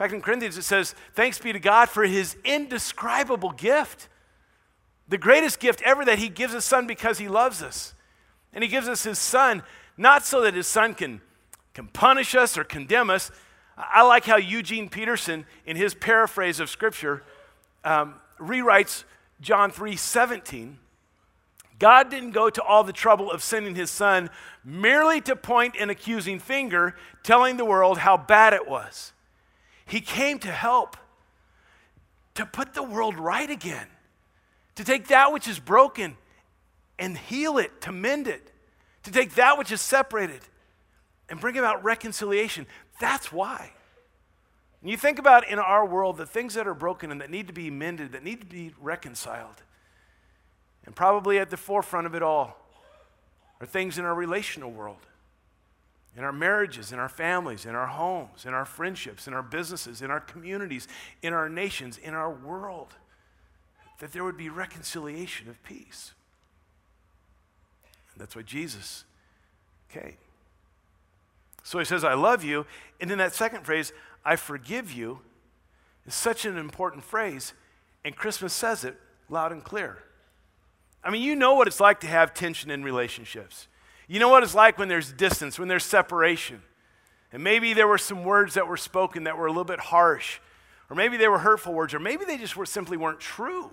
Fact, 0.00 0.14
in 0.14 0.22
Corinthians 0.22 0.56
it 0.56 0.62
says, 0.62 0.94
Thanks 1.12 1.38
be 1.38 1.52
to 1.52 1.60
God 1.60 1.90
for 1.90 2.04
his 2.04 2.34
indescribable 2.42 3.50
gift. 3.50 4.08
The 5.10 5.18
greatest 5.18 5.60
gift 5.60 5.82
ever 5.82 6.06
that 6.06 6.18
he 6.18 6.30
gives 6.30 6.54
his 6.54 6.64
son 6.64 6.86
because 6.86 7.18
he 7.18 7.28
loves 7.28 7.62
us. 7.62 7.92
And 8.54 8.64
he 8.64 8.70
gives 8.70 8.88
us 8.88 9.02
his 9.02 9.18
son 9.18 9.62
not 9.98 10.24
so 10.24 10.40
that 10.40 10.54
his 10.54 10.66
son 10.66 10.94
can, 10.94 11.20
can 11.74 11.86
punish 11.88 12.34
us 12.34 12.56
or 12.56 12.64
condemn 12.64 13.10
us. 13.10 13.30
I 13.76 14.00
like 14.00 14.24
how 14.24 14.38
Eugene 14.38 14.88
Peterson, 14.88 15.44
in 15.66 15.76
his 15.76 15.92
paraphrase 15.92 16.60
of 16.60 16.70
scripture, 16.70 17.22
um, 17.84 18.14
rewrites 18.38 19.04
John 19.42 19.70
3 19.70 19.96
17. 19.96 20.78
God 21.78 22.08
didn't 22.08 22.30
go 22.30 22.48
to 22.48 22.62
all 22.62 22.84
the 22.84 22.94
trouble 22.94 23.30
of 23.30 23.42
sending 23.42 23.74
his 23.74 23.90
son 23.90 24.30
merely 24.64 25.20
to 25.20 25.36
point 25.36 25.76
an 25.78 25.90
accusing 25.90 26.38
finger, 26.38 26.96
telling 27.22 27.58
the 27.58 27.66
world 27.66 27.98
how 27.98 28.16
bad 28.16 28.54
it 28.54 28.66
was. 28.66 29.12
He 29.90 30.00
came 30.00 30.38
to 30.38 30.52
help, 30.52 30.96
to 32.36 32.46
put 32.46 32.74
the 32.74 32.82
world 32.82 33.18
right 33.18 33.50
again, 33.50 33.88
to 34.76 34.84
take 34.84 35.08
that 35.08 35.32
which 35.32 35.48
is 35.48 35.58
broken 35.58 36.16
and 36.96 37.18
heal 37.18 37.58
it, 37.58 37.80
to 37.80 37.90
mend 37.90 38.28
it, 38.28 38.52
to 39.02 39.10
take 39.10 39.34
that 39.34 39.58
which 39.58 39.72
is 39.72 39.80
separated 39.80 40.42
and 41.28 41.40
bring 41.40 41.58
about 41.58 41.82
reconciliation. 41.82 42.68
That's 43.00 43.32
why. 43.32 43.72
And 44.80 44.90
you 44.90 44.96
think 44.96 45.18
about 45.18 45.48
in 45.48 45.58
our 45.58 45.84
world 45.84 46.18
the 46.18 46.26
things 46.26 46.54
that 46.54 46.68
are 46.68 46.74
broken 46.74 47.10
and 47.10 47.20
that 47.20 47.28
need 47.28 47.48
to 47.48 47.52
be 47.52 47.68
mended, 47.68 48.12
that 48.12 48.22
need 48.22 48.42
to 48.42 48.46
be 48.46 48.72
reconciled. 48.80 49.60
And 50.86 50.94
probably 50.94 51.40
at 51.40 51.50
the 51.50 51.56
forefront 51.56 52.06
of 52.06 52.14
it 52.14 52.22
all 52.22 52.56
are 53.60 53.66
things 53.66 53.98
in 53.98 54.04
our 54.04 54.14
relational 54.14 54.70
world, 54.70 55.04
in 56.16 56.24
our 56.24 56.32
marriages, 56.32 56.92
in 56.92 56.98
our 56.98 57.08
families, 57.08 57.64
in 57.64 57.74
our 57.74 57.86
homes, 57.86 58.44
in 58.44 58.52
our 58.52 58.64
friendships, 58.64 59.26
in 59.26 59.34
our 59.34 59.42
businesses, 59.42 60.02
in 60.02 60.10
our 60.10 60.20
communities, 60.20 60.88
in 61.22 61.32
our 61.32 61.48
nations, 61.48 61.98
in 61.98 62.14
our 62.14 62.30
world. 62.30 62.94
That 64.00 64.12
there 64.12 64.24
would 64.24 64.36
be 64.36 64.48
reconciliation 64.48 65.48
of 65.48 65.62
peace. 65.62 66.12
And 68.12 68.20
that's 68.20 68.34
why 68.34 68.42
Jesus 68.42 69.04
came. 69.88 70.16
So 71.62 71.78
he 71.78 71.84
says, 71.84 72.02
I 72.02 72.14
love 72.14 72.42
you. 72.42 72.66
And 73.00 73.10
in 73.10 73.18
that 73.18 73.34
second 73.34 73.64
phrase, 73.64 73.92
I 74.24 74.36
forgive 74.36 74.92
you, 74.92 75.20
is 76.06 76.14
such 76.14 76.44
an 76.44 76.56
important 76.58 77.04
phrase. 77.04 77.52
And 78.04 78.16
Christmas 78.16 78.52
says 78.52 78.84
it 78.84 78.96
loud 79.28 79.52
and 79.52 79.62
clear. 79.62 79.98
I 81.04 81.10
mean, 81.10 81.22
you 81.22 81.36
know 81.36 81.54
what 81.54 81.66
it's 81.66 81.80
like 81.80 82.00
to 82.00 82.06
have 82.06 82.34
tension 82.34 82.70
in 82.70 82.82
relationships. 82.82 83.68
You 84.10 84.18
know 84.18 84.28
what 84.28 84.42
it's 84.42 84.56
like 84.56 84.76
when 84.76 84.88
there's 84.88 85.12
distance, 85.12 85.56
when 85.56 85.68
there's 85.68 85.84
separation. 85.84 86.62
And 87.32 87.44
maybe 87.44 87.74
there 87.74 87.86
were 87.86 87.96
some 87.96 88.24
words 88.24 88.54
that 88.54 88.66
were 88.66 88.76
spoken 88.76 89.22
that 89.22 89.38
were 89.38 89.46
a 89.46 89.50
little 89.50 89.62
bit 89.62 89.78
harsh, 89.78 90.40
or 90.90 90.96
maybe 90.96 91.16
they 91.16 91.28
were 91.28 91.38
hurtful 91.38 91.72
words, 91.72 91.94
or 91.94 92.00
maybe 92.00 92.24
they 92.24 92.36
just 92.36 92.56
were, 92.56 92.66
simply 92.66 92.96
weren't 92.96 93.20
true. 93.20 93.70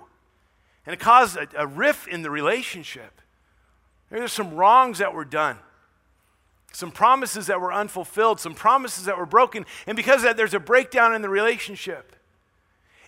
And 0.86 0.94
it 0.94 1.00
caused 1.00 1.38
a, 1.38 1.48
a 1.58 1.66
rift 1.66 2.08
in 2.08 2.22
the 2.22 2.30
relationship. 2.30 3.20
There's 4.12 4.32
some 4.32 4.54
wrongs 4.54 5.00
that 5.00 5.12
were 5.12 5.26
done, 5.26 5.58
some 6.72 6.92
promises 6.92 7.48
that 7.48 7.60
were 7.60 7.74
unfulfilled, 7.74 8.40
some 8.40 8.54
promises 8.54 9.06
that 9.06 9.18
were 9.18 9.26
broken. 9.26 9.66
And 9.88 9.96
because 9.96 10.18
of 10.18 10.26
that, 10.26 10.38
there's 10.38 10.54
a 10.54 10.60
breakdown 10.60 11.16
in 11.16 11.24
the 11.24 11.30
relationship. 11.30 12.16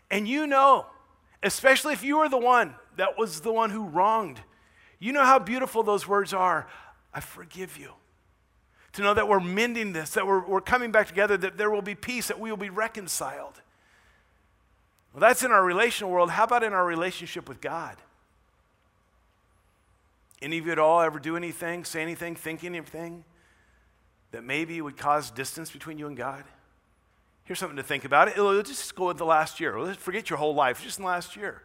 And 0.09 0.27
you 0.27 0.47
know, 0.47 0.87
especially 1.43 1.93
if 1.93 2.03
you 2.03 2.17
were 2.17 2.27
the 2.27 2.39
one 2.39 2.73
that 2.97 3.19
was 3.19 3.41
the 3.41 3.53
one 3.53 3.69
who 3.69 3.83
wronged, 3.83 4.41
you 4.97 5.13
know 5.13 5.23
how 5.23 5.37
beautiful 5.37 5.83
those 5.83 6.07
words 6.07 6.33
are. 6.33 6.67
I 7.13 7.19
forgive 7.19 7.77
you. 7.77 7.91
To 8.93 9.01
know 9.01 9.13
that 9.13 9.27
we're 9.27 9.39
mending 9.39 9.93
this, 9.93 10.11
that 10.11 10.25
we're, 10.25 10.45
we're 10.45 10.61
coming 10.61 10.91
back 10.91 11.07
together, 11.07 11.37
that 11.37 11.57
there 11.57 11.69
will 11.69 11.81
be 11.81 11.95
peace, 11.95 12.27
that 12.27 12.39
we 12.39 12.49
will 12.49 12.57
be 12.57 12.69
reconciled. 12.69 13.61
Well, 15.13 15.21
that's 15.21 15.43
in 15.43 15.51
our 15.51 15.63
relational 15.63 16.11
world. 16.11 16.31
How 16.31 16.43
about 16.43 16.63
in 16.63 16.73
our 16.73 16.85
relationship 16.85 17.47
with 17.47 17.61
God? 17.61 17.97
Any 20.41 20.57
of 20.57 20.65
you 20.65 20.71
at 20.71 20.79
all 20.79 21.01
ever 21.01 21.19
do 21.19 21.35
anything, 21.35 21.83
say 21.83 22.01
anything, 22.01 22.35
think 22.35 22.63
anything 22.63 23.23
that 24.31 24.43
maybe 24.43 24.79
would 24.81 24.97
cause 24.97 25.31
distance 25.31 25.71
between 25.71 25.97
you 25.97 26.07
and 26.07 26.15
God? 26.15 26.43
Here's 27.43 27.59
something 27.59 27.77
to 27.77 27.83
think 27.83 28.05
about. 28.05 28.27
It. 28.27 28.37
It'll 28.37 28.61
just 28.61 28.95
go 28.95 29.07
with 29.07 29.17
the 29.17 29.25
last 29.25 29.59
year. 29.59 29.79
Let's 29.79 30.01
forget 30.01 30.29
your 30.29 30.37
whole 30.37 30.53
life, 30.53 30.83
just 30.83 30.99
in 30.99 31.03
the 31.03 31.09
last 31.09 31.35
year. 31.35 31.63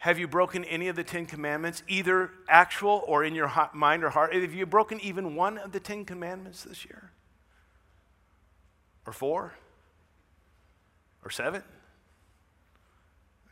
Have 0.00 0.18
you 0.18 0.26
broken 0.26 0.64
any 0.64 0.88
of 0.88 0.96
the 0.96 1.04
Ten 1.04 1.26
Commandments, 1.26 1.82
either 1.86 2.30
actual 2.48 3.04
or 3.06 3.22
in 3.22 3.34
your 3.34 3.52
mind 3.74 4.02
or 4.02 4.08
heart? 4.08 4.34
Have 4.34 4.54
you 4.54 4.64
broken 4.64 4.98
even 5.00 5.36
one 5.36 5.58
of 5.58 5.72
the 5.72 5.80
Ten 5.80 6.06
Commandments 6.06 6.64
this 6.64 6.86
year? 6.86 7.10
Or 9.06 9.12
four? 9.12 9.52
Or 11.22 11.30
seven? 11.30 11.62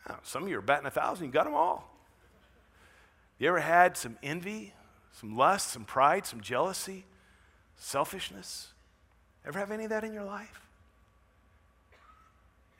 Oh, 0.09 0.17
some 0.23 0.45
of 0.45 0.49
you 0.49 0.57
are 0.57 0.63
batting 0.63 0.87
a 0.87 0.91
thousand, 0.91 1.27
you 1.27 1.33
got 1.33 1.45
them 1.45 1.55
all. 1.55 1.95
You 3.39 3.49
ever 3.49 3.61
had 3.61 3.99
some 3.99 4.17
envy, 4.23 4.73
some 5.21 5.37
lust, 5.37 5.69
some 5.69 5.85
pride, 5.85 6.25
some 6.25 6.41
jealousy, 6.41 7.05
selfishness? 7.77 8.69
Ever 9.47 9.59
have 9.59 9.71
any 9.71 9.85
of 9.85 9.91
that 9.91 10.03
in 10.03 10.15
your 10.15 10.25
life? 10.25 10.63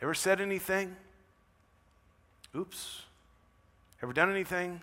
Ever 0.01 0.15
said 0.15 0.41
anything? 0.41 0.97
Oops. 2.57 3.03
Ever 4.03 4.13
done 4.13 4.31
anything? 4.31 4.81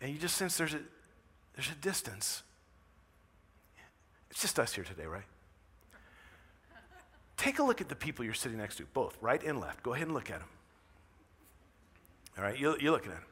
And 0.00 0.12
you 0.12 0.18
just 0.18 0.36
sense 0.36 0.56
there's 0.56 0.74
a, 0.74 0.80
there's 1.54 1.70
a 1.70 1.74
distance. 1.80 2.42
It's 4.30 4.40
just 4.40 4.58
us 4.58 4.74
here 4.74 4.84
today, 4.84 5.06
right? 5.06 5.24
Take 7.36 7.58
a 7.58 7.62
look 7.62 7.80
at 7.80 7.88
the 7.88 7.94
people 7.94 8.24
you're 8.24 8.34
sitting 8.34 8.58
next 8.58 8.76
to, 8.76 8.84
both 8.92 9.16
right 9.20 9.42
and 9.42 9.60
left. 9.60 9.82
Go 9.82 9.94
ahead 9.94 10.06
and 10.06 10.14
look 10.14 10.30
at 10.30 10.40
them. 10.40 10.48
All 12.36 12.44
right, 12.44 12.58
you're, 12.58 12.78
you're 12.80 12.92
looking 12.92 13.12
at 13.12 13.18
them. 13.18 13.26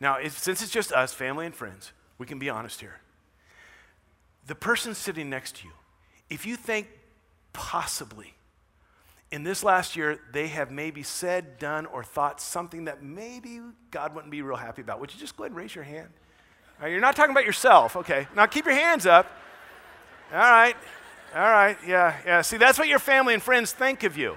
Now, 0.00 0.16
if, 0.16 0.36
since 0.38 0.60
it's 0.62 0.72
just 0.72 0.92
us, 0.92 1.14
family 1.14 1.46
and 1.46 1.54
friends, 1.54 1.92
we 2.18 2.26
can 2.26 2.38
be 2.38 2.50
honest 2.50 2.80
here. 2.80 3.00
The 4.46 4.54
person 4.54 4.94
sitting 4.94 5.30
next 5.30 5.56
to 5.56 5.66
you, 5.66 5.72
if 6.28 6.44
you 6.44 6.56
think 6.56 6.88
possibly 7.52 8.34
in 9.34 9.42
this 9.42 9.64
last 9.64 9.96
year 9.96 10.20
they 10.32 10.46
have 10.46 10.70
maybe 10.70 11.02
said, 11.02 11.58
done, 11.58 11.86
or 11.86 12.04
thought 12.04 12.40
something 12.40 12.84
that 12.84 13.02
maybe 13.02 13.60
God 13.90 14.14
wouldn't 14.14 14.30
be 14.30 14.42
real 14.42 14.56
happy 14.56 14.80
about, 14.80 15.00
would 15.00 15.12
you 15.12 15.18
just 15.18 15.36
go 15.36 15.42
ahead 15.42 15.50
and 15.50 15.58
raise 15.58 15.74
your 15.74 15.82
hand? 15.82 16.08
You're 16.80 17.00
not 17.00 17.16
talking 17.16 17.32
about 17.32 17.44
yourself, 17.44 17.96
okay? 17.96 18.28
Now 18.36 18.46
keep 18.46 18.64
your 18.64 18.76
hands 18.76 19.06
up. 19.06 19.26
All 20.32 20.38
right, 20.38 20.76
all 21.34 21.42
right, 21.42 21.76
yeah, 21.84 22.16
yeah. 22.24 22.42
See, 22.42 22.58
that's 22.58 22.78
what 22.78 22.86
your 22.86 23.00
family 23.00 23.34
and 23.34 23.42
friends 23.42 23.72
think 23.72 24.04
of 24.04 24.16
you. 24.16 24.36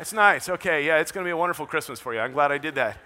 It's 0.00 0.12
nice. 0.12 0.48
Okay, 0.48 0.84
yeah, 0.84 0.98
it's 0.98 1.12
going 1.12 1.24
to 1.24 1.28
be 1.28 1.32
a 1.32 1.36
wonderful 1.36 1.66
Christmas 1.66 2.00
for 2.00 2.12
you. 2.12 2.18
I'm 2.18 2.32
glad 2.32 2.50
I 2.50 2.58
did 2.58 2.74
that. 2.74 2.96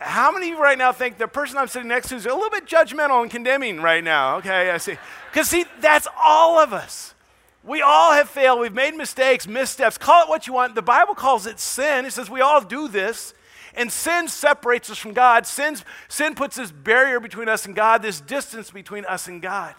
How 0.00 0.32
many 0.32 0.50
of 0.50 0.56
you 0.58 0.62
right 0.62 0.76
now 0.76 0.90
think 0.90 1.18
the 1.18 1.28
person 1.28 1.58
I'm 1.58 1.68
sitting 1.68 1.88
next 1.88 2.08
to 2.08 2.16
is 2.16 2.26
a 2.26 2.34
little 2.34 2.50
bit 2.50 2.66
judgmental 2.66 3.22
and 3.22 3.30
condemning 3.30 3.80
right 3.80 4.02
now? 4.02 4.36
Okay, 4.38 4.70
I 4.70 4.78
see. 4.78 4.96
Because, 5.30 5.48
see, 5.48 5.64
that's 5.80 6.08
all 6.20 6.58
of 6.58 6.72
us. 6.72 7.13
We 7.64 7.80
all 7.80 8.12
have 8.12 8.28
failed. 8.28 8.60
We've 8.60 8.74
made 8.74 8.94
mistakes, 8.94 9.46
missteps. 9.46 9.96
Call 9.96 10.24
it 10.24 10.28
what 10.28 10.46
you 10.46 10.52
want. 10.52 10.74
The 10.74 10.82
Bible 10.82 11.14
calls 11.14 11.46
it 11.46 11.58
sin. 11.58 12.04
It 12.04 12.12
says 12.12 12.28
we 12.28 12.42
all 12.42 12.60
do 12.60 12.88
this. 12.88 13.32
And 13.74 13.90
sin 13.90 14.28
separates 14.28 14.90
us 14.90 14.98
from 14.98 15.14
God. 15.14 15.46
Sin, 15.46 15.76
sin 16.08 16.34
puts 16.34 16.56
this 16.56 16.70
barrier 16.70 17.18
between 17.20 17.48
us 17.48 17.66
and 17.66 17.74
God, 17.74 18.02
this 18.02 18.20
distance 18.20 18.70
between 18.70 19.04
us 19.06 19.26
and 19.26 19.40
God. 19.40 19.74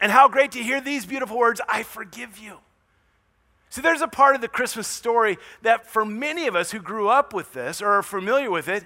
And 0.00 0.12
how 0.12 0.28
great 0.28 0.52
to 0.52 0.62
hear 0.62 0.80
these 0.80 1.06
beautiful 1.06 1.38
words 1.38 1.60
I 1.68 1.82
forgive 1.82 2.38
you. 2.38 2.58
See, 3.70 3.80
there's 3.80 4.02
a 4.02 4.08
part 4.08 4.34
of 4.34 4.40
the 4.40 4.48
Christmas 4.48 4.86
story 4.86 5.38
that 5.62 5.86
for 5.86 6.04
many 6.04 6.46
of 6.46 6.56
us 6.56 6.72
who 6.72 6.80
grew 6.80 7.08
up 7.08 7.32
with 7.32 7.52
this 7.52 7.80
or 7.80 7.88
are 7.88 8.02
familiar 8.02 8.50
with 8.50 8.68
it, 8.68 8.84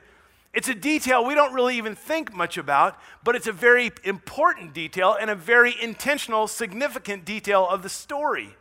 it's 0.52 0.68
a 0.68 0.74
detail 0.74 1.24
we 1.24 1.34
don't 1.34 1.54
really 1.54 1.76
even 1.76 1.94
think 1.94 2.34
much 2.34 2.58
about, 2.58 2.98
but 3.22 3.36
it's 3.36 3.46
a 3.46 3.52
very 3.52 3.92
important 4.04 4.74
detail 4.74 5.16
and 5.18 5.30
a 5.30 5.34
very 5.34 5.74
intentional, 5.80 6.48
significant 6.48 7.24
detail 7.24 7.68
of 7.68 7.82
the 7.82 7.88
story. 7.88 8.56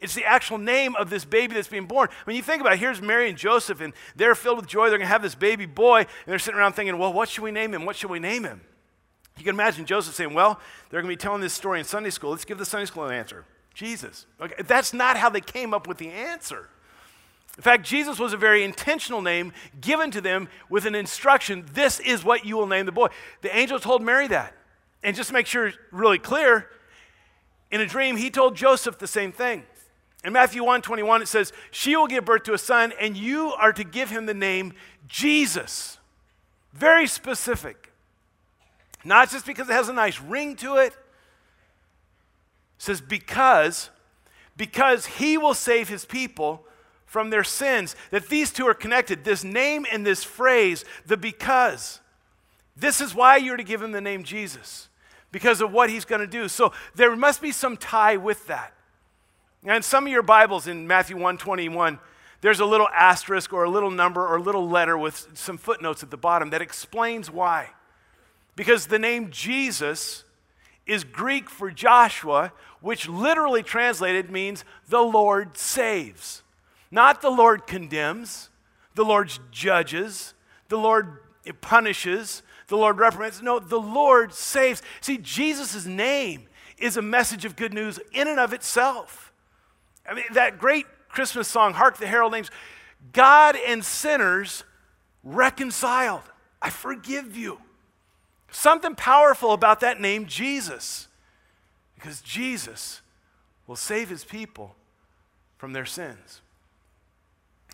It's 0.00 0.14
the 0.16 0.24
actual 0.24 0.58
name 0.58 0.96
of 0.96 1.10
this 1.10 1.24
baby 1.24 1.54
that's 1.54 1.68
being 1.68 1.86
born. 1.86 2.08
When 2.24 2.34
you 2.34 2.42
think 2.42 2.60
about 2.60 2.72
it, 2.72 2.80
here's 2.80 3.00
Mary 3.00 3.28
and 3.28 3.38
Joseph, 3.38 3.80
and 3.80 3.92
they're 4.16 4.34
filled 4.34 4.56
with 4.56 4.66
joy. 4.66 4.88
They're 4.88 4.98
going 4.98 5.06
to 5.06 5.12
have 5.12 5.22
this 5.22 5.36
baby 5.36 5.64
boy, 5.64 5.98
and 5.98 6.08
they're 6.26 6.40
sitting 6.40 6.58
around 6.58 6.72
thinking, 6.72 6.98
well, 6.98 7.12
what 7.12 7.28
should 7.28 7.44
we 7.44 7.52
name 7.52 7.72
him? 7.72 7.84
What 7.84 7.94
should 7.94 8.10
we 8.10 8.18
name 8.18 8.42
him? 8.42 8.62
You 9.38 9.44
can 9.44 9.54
imagine 9.54 9.86
Joseph 9.86 10.16
saying, 10.16 10.34
well, 10.34 10.58
they're 10.90 11.00
going 11.00 11.10
to 11.10 11.16
be 11.16 11.20
telling 11.20 11.40
this 11.40 11.52
story 11.52 11.78
in 11.78 11.84
Sunday 11.84 12.10
school. 12.10 12.30
Let's 12.30 12.44
give 12.44 12.58
the 12.58 12.64
Sunday 12.64 12.86
school 12.86 13.04
an 13.04 13.14
answer. 13.14 13.44
Jesus. 13.74 14.26
Okay, 14.40 14.60
that's 14.64 14.92
not 14.92 15.16
how 15.16 15.30
they 15.30 15.40
came 15.40 15.72
up 15.72 15.86
with 15.86 15.98
the 15.98 16.10
answer. 16.10 16.68
In 17.56 17.62
fact, 17.62 17.84
Jesus 17.84 18.18
was 18.18 18.32
a 18.32 18.38
very 18.38 18.64
intentional 18.64 19.20
name 19.20 19.52
given 19.80 20.10
to 20.12 20.20
them 20.20 20.48
with 20.70 20.86
an 20.86 20.94
instruction 20.94 21.66
this 21.74 22.00
is 22.00 22.24
what 22.24 22.46
you 22.46 22.56
will 22.56 22.66
name 22.66 22.86
the 22.86 22.92
boy. 22.92 23.08
The 23.42 23.54
angel 23.54 23.78
told 23.78 24.02
Mary 24.02 24.26
that. 24.28 24.54
And 25.02 25.14
just 25.14 25.28
to 25.28 25.34
make 25.34 25.46
sure 25.46 25.72
really 25.90 26.18
clear, 26.18 26.68
in 27.70 27.80
a 27.80 27.86
dream, 27.86 28.16
he 28.16 28.30
told 28.30 28.56
Joseph 28.56 28.98
the 28.98 29.06
same 29.06 29.32
thing. 29.32 29.64
In 30.24 30.32
Matthew 30.32 30.62
1 30.62 30.82
21, 30.82 31.22
it 31.22 31.28
says, 31.28 31.52
She 31.70 31.96
will 31.96 32.06
give 32.06 32.24
birth 32.24 32.44
to 32.44 32.54
a 32.54 32.58
son, 32.58 32.92
and 33.00 33.16
you 33.16 33.52
are 33.52 33.72
to 33.72 33.82
give 33.82 34.10
him 34.10 34.26
the 34.26 34.34
name 34.34 34.72
Jesus. 35.08 35.98
Very 36.72 37.06
specific. 37.06 37.92
Not 39.04 39.30
just 39.30 39.46
because 39.46 39.68
it 39.68 39.72
has 39.72 39.88
a 39.88 39.92
nice 39.92 40.20
ring 40.20 40.54
to 40.56 40.76
it. 40.76 40.92
It 40.92 40.96
says, 42.78 43.00
because, 43.00 43.90
because 44.56 45.06
he 45.06 45.36
will 45.36 45.54
save 45.54 45.88
his 45.88 46.04
people 46.04 46.64
from 47.12 47.28
their 47.28 47.44
sins. 47.44 47.94
That 48.10 48.30
these 48.30 48.50
two 48.50 48.66
are 48.66 48.74
connected. 48.74 49.22
This 49.22 49.44
name 49.44 49.84
and 49.92 50.04
this 50.04 50.24
phrase, 50.24 50.84
the 51.04 51.18
because. 51.18 52.00
This 52.74 53.02
is 53.02 53.14
why 53.14 53.36
you're 53.36 53.58
to 53.58 53.64
give 53.64 53.82
him 53.82 53.92
the 53.92 54.00
name 54.00 54.24
Jesus, 54.24 54.88
because 55.30 55.60
of 55.60 55.70
what 55.70 55.90
he's 55.90 56.06
going 56.06 56.22
to 56.22 56.26
do. 56.26 56.48
So 56.48 56.72
there 56.94 57.14
must 57.14 57.42
be 57.42 57.52
some 57.52 57.76
tie 57.76 58.16
with 58.16 58.46
that. 58.46 58.72
And 59.62 59.84
some 59.84 60.06
of 60.06 60.10
your 60.10 60.22
Bibles 60.22 60.66
in 60.66 60.86
Matthew 60.86 61.16
121, 61.16 61.98
there's 62.40 62.60
a 62.60 62.64
little 62.64 62.88
asterisk 62.88 63.52
or 63.52 63.64
a 63.64 63.70
little 63.70 63.90
number 63.90 64.26
or 64.26 64.38
a 64.38 64.42
little 64.42 64.66
letter 64.66 64.96
with 64.96 65.28
some 65.34 65.58
footnotes 65.58 66.02
at 66.02 66.10
the 66.10 66.16
bottom 66.16 66.48
that 66.48 66.62
explains 66.62 67.30
why. 67.30 67.68
Because 68.56 68.86
the 68.86 68.98
name 68.98 69.30
Jesus 69.30 70.24
is 70.86 71.04
Greek 71.04 71.50
for 71.50 71.70
Joshua, 71.70 72.52
which 72.80 73.06
literally 73.06 73.62
translated 73.62 74.30
means 74.30 74.64
the 74.88 75.02
Lord 75.02 75.58
saves. 75.58 76.42
Not 76.92 77.22
the 77.22 77.30
Lord 77.30 77.66
condemns, 77.66 78.50
the 78.94 79.04
Lord 79.04 79.32
judges, 79.50 80.34
the 80.68 80.76
Lord 80.76 81.18
punishes, 81.62 82.42
the 82.68 82.76
Lord 82.76 82.98
reprimands. 82.98 83.42
No, 83.42 83.58
the 83.58 83.80
Lord 83.80 84.34
saves. 84.34 84.82
See, 85.00 85.16
Jesus' 85.16 85.86
name 85.86 86.48
is 86.76 86.98
a 86.98 87.02
message 87.02 87.46
of 87.46 87.56
good 87.56 87.72
news 87.72 87.98
in 88.12 88.28
and 88.28 88.38
of 88.38 88.52
itself. 88.52 89.32
I 90.06 90.12
mean, 90.12 90.24
that 90.34 90.58
great 90.58 90.84
Christmas 91.08 91.48
song, 91.48 91.72
Hark 91.72 91.96
the 91.96 92.06
Herald 92.06 92.32
Names, 92.32 92.50
God 93.14 93.56
and 93.56 93.82
sinners 93.82 94.62
reconciled. 95.24 96.22
I 96.60 96.68
forgive 96.68 97.36
you. 97.36 97.58
Something 98.50 98.94
powerful 98.94 99.52
about 99.52 99.80
that 99.80 99.98
name, 99.98 100.26
Jesus, 100.26 101.08
because 101.94 102.20
Jesus 102.20 103.00
will 103.66 103.76
save 103.76 104.10
his 104.10 104.24
people 104.24 104.76
from 105.56 105.72
their 105.72 105.86
sins. 105.86 106.41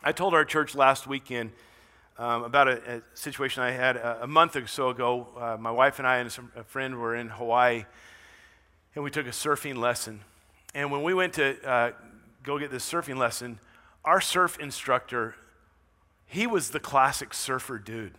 I 0.02 0.12
told 0.12 0.32
our 0.32 0.44
church 0.44 0.76
last 0.76 1.08
weekend 1.08 1.50
um, 2.18 2.44
about 2.44 2.68
a, 2.68 2.98
a, 2.98 3.02
situation 3.14 3.64
I 3.64 3.72
had 3.72 3.96
a, 3.96 4.22
a 4.22 4.26
month 4.28 4.54
or 4.54 4.64
so 4.68 4.90
ago. 4.90 5.26
Uh, 5.36 5.56
my 5.58 5.72
wife 5.72 5.98
and 5.98 6.06
I 6.06 6.18
and 6.18 6.30
some, 6.30 6.52
a 6.54 6.62
friend 6.62 7.00
were 7.00 7.16
in 7.16 7.28
Hawaii, 7.28 7.84
and 8.94 9.02
we 9.02 9.10
took 9.10 9.26
a 9.26 9.30
surfing 9.30 9.76
lesson. 9.76 10.20
And 10.72 10.92
when 10.92 11.02
we 11.02 11.14
went 11.14 11.34
to 11.34 11.68
uh, 11.68 11.92
go 12.44 12.60
get 12.60 12.70
this 12.70 12.88
surfing 12.88 13.16
lesson, 13.16 13.58
our 14.04 14.20
surf 14.20 14.56
instructor, 14.60 15.34
he 16.26 16.46
was 16.46 16.70
the 16.70 16.80
classic 16.80 17.34
surfer 17.34 17.76
dude. 17.78 18.14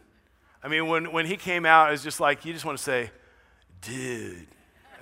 I 0.61 0.67
mean, 0.67 0.87
when, 0.87 1.13
when 1.13 1.27
he 1.27 1.37
came 1.37 1.65
out, 1.65 1.87
it 1.87 1.91
was 1.91 2.03
just 2.03 2.19
like, 2.19 2.43
you 2.43 2.51
just 2.51 2.65
want 2.65 2.77
to 2.77 2.83
say, 2.83 3.09
dude. 3.81 4.47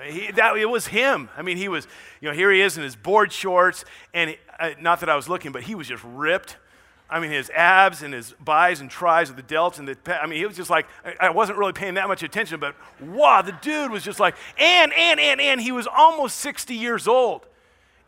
He, 0.05 0.31
that, 0.33 0.55
it 0.57 0.69
was 0.69 0.85
him. 0.85 1.29
I 1.35 1.41
mean, 1.41 1.57
he 1.57 1.69
was, 1.69 1.87
you 2.21 2.29
know, 2.29 2.35
here 2.35 2.51
he 2.51 2.61
is 2.61 2.77
in 2.77 2.83
his 2.83 2.95
board 2.95 3.31
shorts, 3.31 3.83
and 4.13 4.37
uh, 4.59 4.71
not 4.79 4.99
that 4.99 5.09
I 5.09 5.15
was 5.15 5.27
looking, 5.27 5.51
but 5.51 5.63
he 5.63 5.73
was 5.73 5.87
just 5.87 6.03
ripped. 6.03 6.57
I 7.09 7.21
mean, 7.21 7.31
his 7.31 7.49
abs 7.51 8.03
and 8.03 8.13
his 8.13 8.33
bis 8.43 8.81
and 8.81 8.89
tries 8.89 9.29
of 9.29 9.37
the 9.37 9.43
delts 9.43 9.79
and 9.79 9.87
the, 9.87 10.21
I 10.21 10.27
mean, 10.27 10.39
he 10.39 10.45
was 10.45 10.57
just 10.57 10.69
like, 10.69 10.87
I 11.19 11.29
wasn't 11.29 11.57
really 11.57 11.71
paying 11.71 11.93
that 11.93 12.09
much 12.09 12.21
attention, 12.21 12.59
but 12.59 12.75
wow, 12.99 13.41
the 13.41 13.53
dude 13.53 13.91
was 13.91 14.03
just 14.03 14.19
like, 14.19 14.35
and, 14.57 14.91
and, 14.93 15.19
and, 15.19 15.39
and, 15.39 15.61
he 15.61 15.71
was 15.71 15.87
almost 15.87 16.37
60 16.39 16.75
years 16.75 17.07
old. 17.07 17.45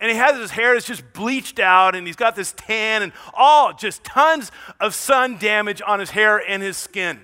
And 0.02 0.12
he 0.12 0.18
has 0.18 0.38
his 0.38 0.52
hair 0.52 0.74
that's 0.74 0.86
just 0.86 1.14
bleached 1.14 1.60
out, 1.60 1.94
and 1.94 2.08
he's 2.08 2.16
got 2.16 2.36
this 2.36 2.54
tan, 2.54 3.02
and 3.02 3.12
all 3.34 3.74
just 3.74 4.04
tons 4.04 4.50
of 4.80 4.94
sun 4.96 5.38
damage 5.38 5.82
on 5.86 6.00
his 6.00 6.12
hair 6.12 6.38
and 6.38 6.64
his 6.64 6.78
skin. 6.78 7.20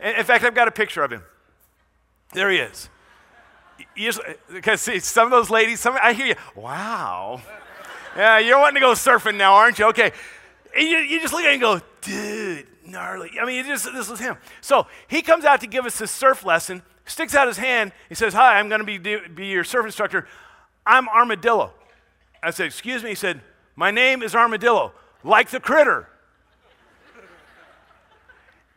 In 0.00 0.24
fact, 0.24 0.44
I've 0.44 0.54
got 0.54 0.68
a 0.68 0.72
picture 0.72 1.02
of 1.02 1.12
him. 1.12 1.24
There 2.32 2.50
he 2.50 2.58
is. 2.58 2.88
Because 4.52 4.80
see, 4.80 5.00
some 5.00 5.26
of 5.26 5.32
those 5.32 5.50
ladies, 5.50 5.80
some, 5.80 5.96
I 6.00 6.12
hear 6.12 6.26
you, 6.26 6.34
wow. 6.54 7.42
Yeah, 8.16 8.38
you're 8.38 8.58
wanting 8.58 8.74
to 8.74 8.80
go 8.80 8.92
surfing 8.92 9.36
now, 9.36 9.54
aren't 9.54 9.78
you? 9.78 9.86
Okay. 9.86 10.12
And 10.76 10.88
you, 10.88 10.98
you 10.98 11.20
just 11.20 11.32
look 11.32 11.42
at 11.42 11.48
him 11.48 11.52
and 11.54 11.60
go, 11.60 11.80
dude, 12.00 12.66
gnarly. 12.86 13.30
I 13.40 13.44
mean, 13.44 13.64
just, 13.66 13.84
this 13.92 14.08
was 14.08 14.20
him. 14.20 14.36
So 14.60 14.86
he 15.08 15.22
comes 15.22 15.44
out 15.44 15.60
to 15.60 15.66
give 15.66 15.86
us 15.86 15.98
this 15.98 16.10
surf 16.10 16.44
lesson, 16.44 16.82
sticks 17.04 17.34
out 17.34 17.48
his 17.48 17.56
hand. 17.56 17.92
He 18.08 18.14
says, 18.14 18.34
Hi, 18.34 18.58
I'm 18.58 18.68
going 18.68 18.84
to 18.84 18.98
be, 18.98 18.98
be 18.98 19.46
your 19.46 19.64
surf 19.64 19.86
instructor. 19.86 20.26
I'm 20.86 21.08
Armadillo. 21.08 21.72
I 22.42 22.50
said, 22.50 22.66
Excuse 22.66 23.02
me. 23.02 23.10
He 23.10 23.14
said, 23.14 23.40
My 23.76 23.90
name 23.90 24.22
is 24.22 24.34
Armadillo, 24.34 24.92
like 25.24 25.50
the 25.50 25.60
critter. 25.60 26.08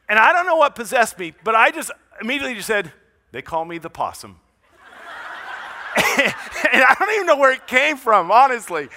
And 0.09 0.19
I 0.19 0.33
don't 0.33 0.45
know 0.45 0.57
what 0.57 0.75
possessed 0.75 1.17
me, 1.17 1.33
but 1.43 1.55
I 1.55 1.71
just 1.71 1.91
immediately 2.21 2.55
just 2.55 2.67
said, 2.67 2.91
they 3.31 3.41
call 3.41 3.65
me 3.65 3.79
the 3.79 3.89
possum. 3.89 4.39
and 5.95 6.33
I 6.83 6.95
don't 6.99 7.13
even 7.15 7.25
know 7.25 7.37
where 7.37 7.51
it 7.51 7.65
came 7.67 7.97
from, 7.97 8.31
honestly. 8.31 8.89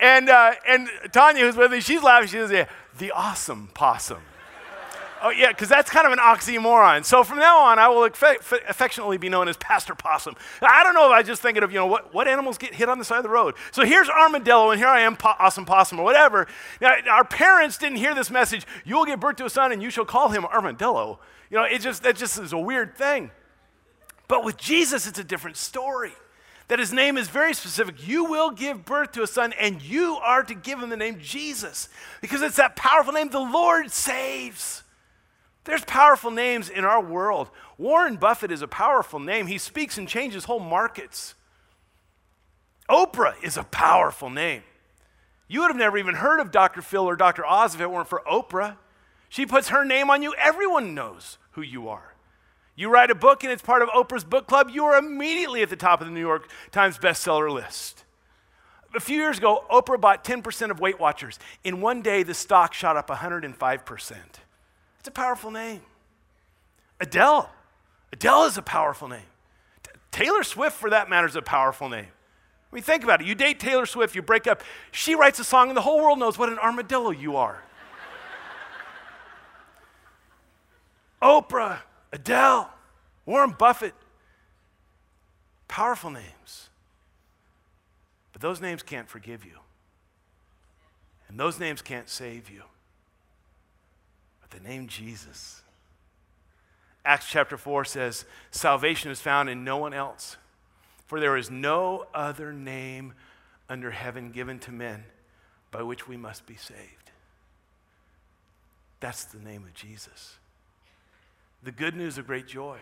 And, 0.00 0.30
uh, 0.30 0.52
and 0.66 0.88
Tanya, 1.12 1.44
who's 1.44 1.56
with 1.56 1.70
me, 1.70 1.80
she's 1.80 2.02
laughing. 2.02 2.28
She 2.28 2.36
says, 2.36 2.50
yeah, 2.50 2.68
the 2.98 3.12
awesome 3.12 3.68
possum. 3.74 4.22
Oh, 5.22 5.28
yeah, 5.28 5.48
because 5.48 5.68
that's 5.68 5.90
kind 5.90 6.06
of 6.06 6.14
an 6.14 6.18
oxymoron. 6.18 7.04
So 7.04 7.22
from 7.22 7.38
now 7.38 7.58
on, 7.58 7.78
I 7.78 7.88
will 7.88 8.04
affectionately 8.04 9.18
be 9.18 9.28
known 9.28 9.48
as 9.48 9.56
Pastor 9.58 9.94
Possum. 9.94 10.34
I 10.62 10.82
don't 10.82 10.94
know 10.94 11.12
if 11.12 11.12
I'm 11.12 11.26
just 11.26 11.42
thinking 11.42 11.62
of, 11.62 11.70
you 11.70 11.78
know, 11.78 11.86
what, 11.86 12.14
what 12.14 12.26
animals 12.26 12.56
get 12.56 12.74
hit 12.74 12.88
on 12.88 12.98
the 12.98 13.04
side 13.04 13.18
of 13.18 13.24
the 13.24 13.28
road. 13.28 13.54
So 13.70 13.84
here's 13.84 14.08
armadillo, 14.08 14.70
and 14.70 14.80
here 14.80 14.88
I 14.88 15.00
am, 15.00 15.16
po- 15.16 15.34
awesome 15.38 15.66
possum, 15.66 16.00
or 16.00 16.04
whatever. 16.04 16.46
Now, 16.80 16.94
our 17.10 17.24
parents 17.24 17.76
didn't 17.76 17.98
hear 17.98 18.14
this 18.14 18.30
message, 18.30 18.66
you 18.86 18.96
will 18.96 19.04
give 19.04 19.20
birth 19.20 19.36
to 19.36 19.44
a 19.44 19.50
son, 19.50 19.72
and 19.72 19.82
you 19.82 19.90
shall 19.90 20.06
call 20.06 20.30
him 20.30 20.46
armadillo. 20.46 21.20
You 21.50 21.58
know, 21.58 21.64
it 21.64 21.82
just, 21.82 22.02
that 22.04 22.16
just 22.16 22.38
is 22.38 22.54
a 22.54 22.58
weird 22.58 22.96
thing. 22.96 23.30
But 24.26 24.42
with 24.42 24.56
Jesus, 24.56 25.06
it's 25.06 25.18
a 25.18 25.24
different 25.24 25.58
story. 25.58 26.12
That 26.70 26.78
his 26.78 26.92
name 26.92 27.18
is 27.18 27.28
very 27.28 27.52
specific. 27.52 28.06
You 28.06 28.26
will 28.26 28.52
give 28.52 28.84
birth 28.84 29.10
to 29.12 29.24
a 29.24 29.26
son, 29.26 29.52
and 29.58 29.82
you 29.82 30.14
are 30.22 30.44
to 30.44 30.54
give 30.54 30.78
him 30.78 30.88
the 30.88 30.96
name 30.96 31.18
Jesus. 31.20 31.88
Because 32.20 32.42
it's 32.42 32.58
that 32.58 32.76
powerful 32.76 33.12
name, 33.12 33.28
the 33.28 33.40
Lord 33.40 33.90
saves. 33.90 34.84
There's 35.64 35.84
powerful 35.84 36.30
names 36.30 36.68
in 36.68 36.84
our 36.84 37.02
world. 37.02 37.50
Warren 37.76 38.14
Buffett 38.14 38.52
is 38.52 38.62
a 38.62 38.68
powerful 38.68 39.18
name. 39.18 39.48
He 39.48 39.58
speaks 39.58 39.98
and 39.98 40.06
changes 40.06 40.44
whole 40.44 40.60
markets. 40.60 41.34
Oprah 42.88 43.34
is 43.42 43.56
a 43.56 43.64
powerful 43.64 44.30
name. 44.30 44.62
You 45.48 45.62
would 45.62 45.70
have 45.70 45.76
never 45.76 45.98
even 45.98 46.14
heard 46.14 46.38
of 46.38 46.52
Dr. 46.52 46.82
Phil 46.82 47.02
or 47.02 47.16
Dr. 47.16 47.44
Oz 47.44 47.74
if 47.74 47.80
it 47.80 47.90
weren't 47.90 48.06
for 48.06 48.22
Oprah. 48.30 48.76
She 49.28 49.44
puts 49.44 49.70
her 49.70 49.84
name 49.84 50.08
on 50.08 50.22
you, 50.22 50.34
everyone 50.38 50.94
knows 50.94 51.36
who 51.52 51.62
you 51.62 51.88
are. 51.88 52.14
You 52.80 52.88
write 52.88 53.10
a 53.10 53.14
book 53.14 53.44
and 53.44 53.52
it's 53.52 53.60
part 53.60 53.82
of 53.82 53.90
Oprah's 53.90 54.24
book 54.24 54.46
club, 54.46 54.70
you 54.72 54.86
are 54.86 54.96
immediately 54.96 55.60
at 55.60 55.68
the 55.68 55.76
top 55.76 56.00
of 56.00 56.06
the 56.06 56.12
New 56.14 56.20
York 56.20 56.48
Times 56.72 56.96
bestseller 56.96 57.52
list. 57.52 58.06
A 58.94 59.00
few 59.00 59.18
years 59.18 59.36
ago, 59.36 59.66
Oprah 59.70 60.00
bought 60.00 60.24
10% 60.24 60.70
of 60.70 60.80
Weight 60.80 60.98
Watchers. 60.98 61.38
In 61.62 61.82
one 61.82 62.00
day, 62.00 62.22
the 62.22 62.32
stock 62.32 62.72
shot 62.72 62.96
up 62.96 63.10
105%. 63.10 64.16
It's 64.98 65.08
a 65.08 65.10
powerful 65.10 65.50
name. 65.50 65.82
Adele. 67.02 67.50
Adele 68.14 68.44
is 68.44 68.56
a 68.56 68.62
powerful 68.62 69.08
name. 69.08 69.28
T- 69.82 69.90
Taylor 70.10 70.42
Swift, 70.42 70.74
for 70.74 70.88
that 70.88 71.10
matter, 71.10 71.26
is 71.26 71.36
a 71.36 71.42
powerful 71.42 71.90
name. 71.90 72.08
I 72.72 72.74
mean, 72.74 72.82
think 72.82 73.04
about 73.04 73.20
it. 73.20 73.26
You 73.26 73.34
date 73.34 73.60
Taylor 73.60 73.84
Swift, 73.84 74.14
you 74.14 74.22
break 74.22 74.46
up, 74.46 74.62
she 74.90 75.14
writes 75.14 75.38
a 75.38 75.44
song, 75.44 75.68
and 75.68 75.76
the 75.76 75.82
whole 75.82 75.98
world 75.98 76.18
knows 76.18 76.38
what 76.38 76.48
an 76.48 76.58
armadillo 76.58 77.10
you 77.10 77.36
are. 77.36 77.62
Oprah, 81.22 81.80
Adele, 82.12 82.70
Warren 83.26 83.54
Buffett. 83.56 83.94
Powerful 85.68 86.10
names. 86.10 86.68
But 88.32 88.42
those 88.42 88.60
names 88.60 88.82
can't 88.82 89.08
forgive 89.08 89.44
you. 89.44 89.58
And 91.28 91.38
those 91.38 91.60
names 91.60 91.80
can't 91.80 92.08
save 92.08 92.50
you 92.50 92.64
But 94.40 94.50
the 94.50 94.68
name 94.68 94.88
Jesus. 94.88 95.62
Acts 97.04 97.26
chapter 97.30 97.56
4 97.56 97.84
says, 97.84 98.24
Salvation 98.50 99.10
is 99.10 99.20
found 99.20 99.48
in 99.48 99.64
no 99.64 99.76
one 99.76 99.94
else, 99.94 100.36
for 101.06 101.20
there 101.20 101.36
is 101.36 101.50
no 101.50 102.06
other 102.12 102.52
name 102.52 103.14
under 103.68 103.92
heaven 103.92 104.32
given 104.32 104.58
to 104.58 104.72
men 104.72 105.04
by 105.70 105.82
which 105.82 106.08
we 106.08 106.16
must 106.16 106.46
be 106.46 106.56
saved. 106.56 107.10
That's 108.98 109.24
the 109.24 109.38
name 109.38 109.64
of 109.64 109.72
Jesus. 109.72 110.36
The 111.62 111.72
good 111.72 111.94
news 111.94 112.18
of 112.18 112.26
great 112.26 112.46
joy 112.46 112.78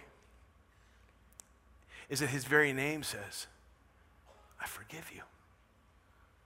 is 2.08 2.20
that 2.20 2.28
his 2.28 2.44
very 2.44 2.72
name 2.72 3.02
says, 3.02 3.46
I 4.60 4.66
forgive 4.66 5.10
you. 5.14 5.22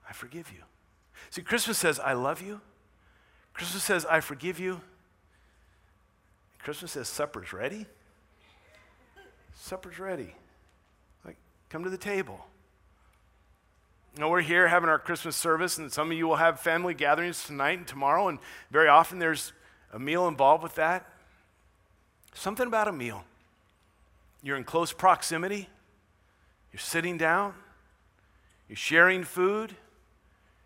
I 0.08 0.12
forgive 0.12 0.50
you. 0.52 0.62
See, 1.30 1.42
Christmas 1.42 1.78
says, 1.78 2.00
I 2.00 2.14
love 2.14 2.42
you. 2.42 2.60
Christmas 3.54 3.82
says, 3.82 4.04
I 4.06 4.20
forgive 4.20 4.58
you. 4.58 4.80
Christmas 6.58 6.92
says 6.92 7.08
supper's 7.08 7.52
ready. 7.52 7.86
Supper's 9.54 9.98
ready. 9.98 10.34
Like, 11.24 11.36
come 11.68 11.84
to 11.84 11.90
the 11.90 11.96
table. 11.96 12.44
Know, 14.18 14.28
we're 14.28 14.42
here 14.42 14.68
having 14.68 14.90
our 14.90 14.98
Christmas 14.98 15.36
service, 15.36 15.78
and 15.78 15.90
some 15.90 16.10
of 16.10 16.16
you 16.16 16.28
will 16.28 16.36
have 16.36 16.60
family 16.60 16.92
gatherings 16.92 17.44
tonight 17.44 17.78
and 17.78 17.86
tomorrow, 17.86 18.28
and 18.28 18.38
very 18.70 18.88
often 18.88 19.18
there's 19.18 19.52
a 19.92 19.98
meal 19.98 20.28
involved 20.28 20.62
with 20.62 20.74
that. 20.74 21.06
Something 22.34 22.66
about 22.66 22.88
a 22.88 22.92
meal. 22.92 23.24
You're 24.42 24.56
in 24.56 24.64
close 24.64 24.92
proximity, 24.92 25.68
you're 26.72 26.80
sitting 26.80 27.16
down, 27.16 27.54
you're 28.68 28.76
sharing 28.76 29.22
food, 29.22 29.74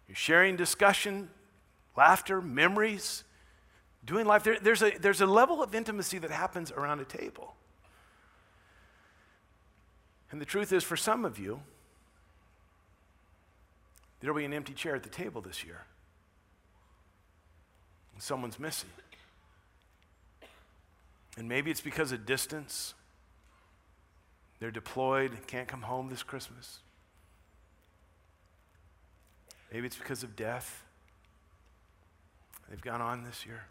you're 0.08 0.16
sharing 0.16 0.56
discussion, 0.56 1.28
laughter, 1.96 2.40
memories, 2.40 3.24
doing 4.04 4.24
life. 4.24 4.44
There, 4.44 4.58
there's, 4.60 4.82
a, 4.82 4.92
there's 4.98 5.20
a 5.20 5.26
level 5.26 5.62
of 5.62 5.74
intimacy 5.74 6.18
that 6.18 6.30
happens 6.30 6.70
around 6.70 7.00
a 7.00 7.04
table. 7.04 7.54
And 10.30 10.40
the 10.40 10.44
truth 10.44 10.72
is, 10.72 10.82
for 10.84 10.96
some 10.96 11.24
of 11.24 11.38
you, 11.38 11.60
there'll 14.20 14.36
be 14.36 14.44
an 14.44 14.54
empty 14.54 14.72
chair 14.72 14.94
at 14.94 15.02
the 15.02 15.08
table 15.08 15.40
this 15.40 15.64
year. 15.64 15.84
And 18.14 18.22
someone's 18.22 18.58
missing. 18.58 18.90
And 21.36 21.48
maybe 21.48 21.70
it's 21.70 21.80
because 21.80 22.12
of 22.12 22.24
distance. 22.24 22.94
They're 24.58 24.70
deployed, 24.70 25.32
can't 25.46 25.68
come 25.68 25.82
home 25.82 26.08
this 26.08 26.22
Christmas. 26.22 26.78
Maybe 29.72 29.86
it's 29.86 29.96
because 29.96 30.22
of 30.22 30.34
death. 30.34 30.84
They've 32.68 32.80
gone 32.80 33.02
on 33.02 33.24
this 33.24 33.44
year. 33.44 33.64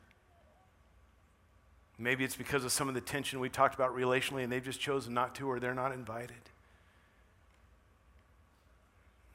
Maybe 1.98 2.24
it's 2.24 2.36
because 2.36 2.66
of 2.66 2.72
some 2.72 2.88
of 2.90 2.94
the 2.94 3.02
tension 3.02 3.40
we 3.40 3.50
talked 3.50 3.74
about 3.74 3.96
relationally 3.96 4.44
and 4.44 4.52
they've 4.52 4.64
just 4.64 4.80
chosen 4.80 5.14
not 5.14 5.34
to 5.36 5.50
or 5.50 5.60
they're 5.60 5.74
not 5.74 5.92
invited. 5.92 6.36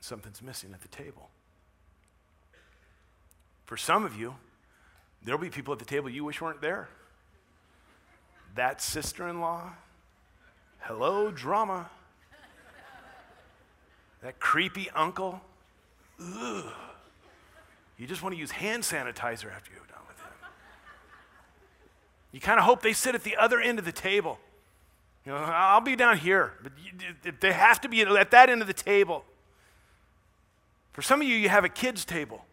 Something's 0.01 0.43
missing 0.43 0.71
at 0.73 0.83
the 0.83 0.88
table. 0.88 1.31
For 3.64 3.77
some 3.77 4.05
of 4.05 4.19
you, 4.19 4.35
there'll 5.23 5.40
be 5.40 5.49
people 5.49 5.73
at 5.73 5.79
the 5.79 5.85
table 5.85 6.11
you 6.11 6.25
wish 6.25 6.40
weren't 6.40 6.61
there. 6.61 6.88
That 8.54 8.80
sister 8.82 9.28
in 9.28 9.40
law, 9.40 9.70
hello, 10.80 11.30
drama. 11.30 11.90
That 14.22 14.38
creepy 14.38 14.90
uncle, 14.90 15.40
ugh. 16.20 16.66
You 17.96 18.06
just 18.06 18.22
want 18.22 18.34
to 18.34 18.38
use 18.38 18.50
hand 18.50 18.82
sanitizer 18.82 19.52
after 19.52 19.70
you're 19.72 19.86
done 19.86 20.02
with 20.08 20.18
him. 20.18 20.32
You 22.32 22.40
kind 22.40 22.58
of 22.58 22.64
hope 22.64 22.82
they 22.82 22.92
sit 22.92 23.14
at 23.14 23.24
the 23.24 23.36
other 23.36 23.60
end 23.60 23.78
of 23.78 23.84
the 23.84 23.92
table. 23.92 24.38
You 25.24 25.32
know, 25.32 25.38
I'll 25.38 25.80
be 25.80 25.96
down 25.96 26.18
here, 26.18 26.54
but 26.62 26.72
you, 26.82 27.32
they 27.40 27.52
have 27.52 27.80
to 27.82 27.88
be 27.88 28.02
at 28.02 28.30
that 28.30 28.48
end 28.48 28.62
of 28.62 28.66
the 28.66 28.74
table. 28.74 29.24
For 30.92 31.02
some 31.02 31.20
of 31.20 31.28
you, 31.28 31.36
you 31.36 31.48
have 31.48 31.64
a 31.64 31.68
kids' 31.68 32.04
table 32.04 32.44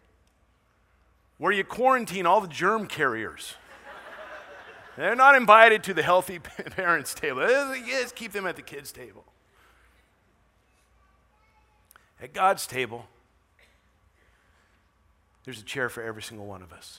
where 1.38 1.52
you 1.52 1.64
quarantine 1.64 2.26
all 2.26 2.40
the 2.40 2.48
germ 2.48 2.86
carriers. 2.86 3.54
They're 4.98 5.14
not 5.14 5.36
invited 5.36 5.84
to 5.84 5.94
the 5.94 6.02
healthy 6.02 6.40
parents' 6.76 7.14
table. 7.14 7.46
Just 7.86 8.16
keep 8.16 8.32
them 8.32 8.48
at 8.48 8.56
the 8.56 8.62
kids' 8.62 8.90
table. 8.90 9.24
At 12.20 12.32
God's 12.32 12.66
table, 12.66 13.06
there's 15.44 15.60
a 15.60 15.64
chair 15.64 15.88
for 15.88 16.02
every 16.02 16.20
single 16.20 16.46
one 16.46 16.62
of 16.62 16.72
us. 16.72 16.98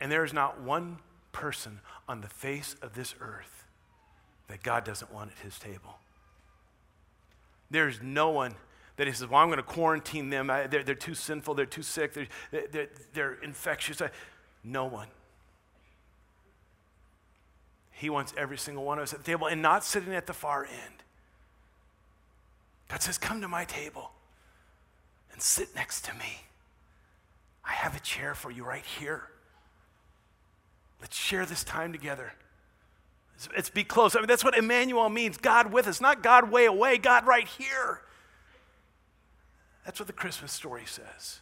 And 0.00 0.10
there 0.10 0.24
is 0.24 0.32
not 0.32 0.60
one 0.60 0.98
person 1.30 1.78
on 2.08 2.22
the 2.22 2.28
face 2.28 2.74
of 2.82 2.94
this 2.94 3.14
earth 3.20 3.64
that 4.48 4.64
God 4.64 4.82
doesn't 4.82 5.14
want 5.14 5.30
at 5.30 5.38
his 5.44 5.60
table. 5.60 6.00
There's 7.70 8.02
no 8.02 8.30
one 8.30 8.56
that 8.96 9.06
he 9.06 9.12
says, 9.12 9.28
Well, 9.28 9.40
I'm 9.40 9.46
going 9.46 9.58
to 9.58 9.62
quarantine 9.62 10.30
them. 10.30 10.48
They're, 10.48 10.82
they're 10.82 10.96
too 10.96 11.14
sinful. 11.14 11.54
They're 11.54 11.66
too 11.66 11.82
sick. 11.82 12.14
They're, 12.14 12.66
they're, 12.72 12.88
they're 13.12 13.34
infectious. 13.34 14.02
No 14.64 14.86
one. 14.86 15.06
He 17.98 18.10
wants 18.10 18.32
every 18.36 18.56
single 18.56 18.84
one 18.84 18.98
of 18.98 19.02
us 19.02 19.12
at 19.12 19.18
the 19.18 19.24
table 19.24 19.48
and 19.48 19.60
not 19.60 19.82
sitting 19.82 20.14
at 20.14 20.28
the 20.28 20.32
far 20.32 20.64
end. 20.64 21.02
God 22.86 23.02
says, 23.02 23.18
Come 23.18 23.40
to 23.40 23.48
my 23.48 23.64
table 23.64 24.12
and 25.32 25.42
sit 25.42 25.74
next 25.74 26.04
to 26.04 26.14
me. 26.14 26.42
I 27.64 27.72
have 27.72 27.96
a 27.96 28.00
chair 28.00 28.36
for 28.36 28.52
you 28.52 28.64
right 28.64 28.84
here. 28.84 29.24
Let's 31.00 31.16
share 31.16 31.44
this 31.44 31.64
time 31.64 31.90
together. 31.90 32.34
Let's, 33.34 33.48
let's 33.56 33.70
be 33.70 33.82
close. 33.82 34.14
I 34.14 34.20
mean, 34.20 34.28
that's 34.28 34.44
what 34.44 34.56
Emmanuel 34.56 35.08
means 35.08 35.36
God 35.36 35.72
with 35.72 35.88
us, 35.88 36.00
not 36.00 36.22
God 36.22 36.52
way 36.52 36.66
away, 36.66 36.98
God 36.98 37.26
right 37.26 37.48
here. 37.48 38.02
That's 39.84 39.98
what 39.98 40.06
the 40.06 40.12
Christmas 40.12 40.52
story 40.52 40.84
says. 40.86 41.40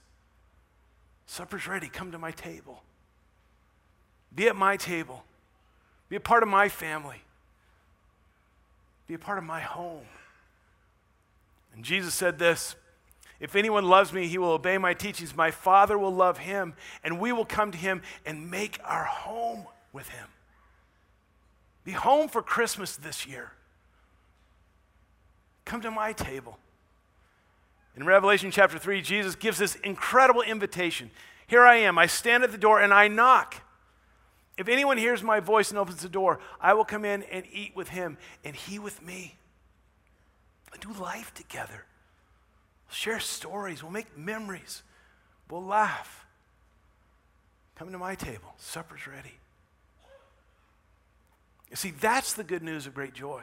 Supper's 1.27 1.66
ready. 1.69 1.88
Come 1.88 2.12
to 2.12 2.19
my 2.19 2.31
table. 2.31 2.83
Be 4.35 4.49
at 4.49 4.57
my 4.57 4.79
table. 4.79 5.26
Be 6.09 6.16
a 6.16 6.21
part 6.21 6.42
of 6.42 6.49
my 6.49 6.69
family. 6.69 7.23
Be 9.07 9.14
a 9.14 9.19
part 9.19 9.38
of 9.38 9.45
my 9.45 9.61
home. 9.61 10.07
And 11.75 11.85
Jesus 11.85 12.14
said 12.14 12.38
this 12.38 12.77
If 13.40 13.55
anyone 13.55 13.85
loves 13.85 14.12
me, 14.12 14.27
he 14.27 14.38
will 14.38 14.51
obey 14.51 14.79
my 14.79 14.95
teachings. 14.95 15.37
My 15.37 15.51
Father 15.51 15.99
will 15.99 16.14
love 16.14 16.38
him, 16.38 16.75
and 17.05 17.21
we 17.21 17.33
will 17.33 17.45
come 17.45 17.71
to 17.71 17.79
him 17.79 18.03
and 18.25 18.51
make 18.51 18.79
our 18.85 19.05
home 19.05 19.66
with 19.92 20.09
him. 20.09 20.29
Be 21.85 21.92
home 21.92 22.29
for 22.29 22.42
Christmas 22.42 22.97
this 22.97 23.27
year. 23.27 23.53
Come 25.64 25.81
to 25.83 25.90
my 25.90 26.12
table. 26.12 26.59
In 27.97 28.05
Revelation 28.05 28.51
chapter 28.51 28.79
3, 28.79 29.01
Jesus 29.03 29.35
gives 29.35 29.59
this 29.59 29.77
incredible 29.77 30.42
invitation. 30.42 31.11
Here 31.47 31.62
I 31.62 31.77
am. 31.77 31.97
I 31.97 32.07
stand 32.07 32.45
at 32.45 32.53
the 32.53 32.59
door 32.59 32.81
and 32.81 32.92
I 32.92 33.09
knock. 33.09 33.62
If 34.57 34.69
anyone 34.69 34.97
hears 34.97 35.23
my 35.23 35.40
voice 35.40 35.71
and 35.71 35.79
opens 35.79 36.03
the 36.03 36.09
door, 36.09 36.40
I 36.61 36.75
will 36.75 36.85
come 36.85 37.05
in 37.05 37.23
and 37.25 37.45
eat 37.53 37.77
with 37.77 37.88
him 37.88 38.16
and 38.45 38.57
he 38.57 38.79
with 38.79 39.03
me. 39.03 39.37
We'll 40.71 40.95
do 40.95 41.01
life 41.01 41.35
together. 41.35 41.85
We'll 42.88 42.95
share 42.95 43.21
stories. 43.21 43.83
We'll 43.83 43.92
make 43.92 44.16
memories. 44.16 44.83
We'll 45.51 45.64
laugh. 45.64 46.27
Come 47.77 47.92
to 47.92 47.99
my 47.99 48.14
table. 48.14 48.55
Supper's 48.57 49.07
ready. 49.07 49.35
You 51.71 51.77
see, 51.77 51.90
that's 51.90 52.33
the 52.33 52.45
good 52.45 52.62
news 52.62 52.87
of 52.87 52.95
great 52.95 53.12
joy. 53.12 53.42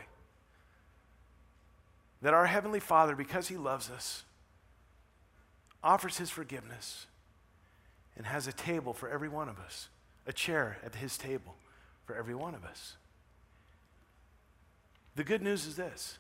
That 2.22 2.34
our 2.34 2.46
Heavenly 2.46 2.80
Father, 2.80 3.16
because 3.16 3.50
He 3.50 3.58
loves 3.58 3.90
us, 3.90 4.24
offers 5.84 6.18
his 6.18 6.30
forgiveness, 6.30 7.08
and 8.16 8.26
has 8.26 8.48
a 8.48 8.54
table 8.54 8.94
for 8.94 9.10
every 9.10 9.28
one 9.28 9.50
of 9.50 9.60
us, 9.60 9.90
a 10.26 10.34
chair 10.34 10.78
at 10.86 10.96
his 10.96 11.18
table 11.18 11.56
for 12.06 12.16
every 12.16 12.36
one 12.36 12.56
of 12.56 12.64
us. 12.64 12.96
The 15.16 15.24
good 15.24 15.42
news 15.42 15.66
is 15.66 15.76
this 15.76 16.18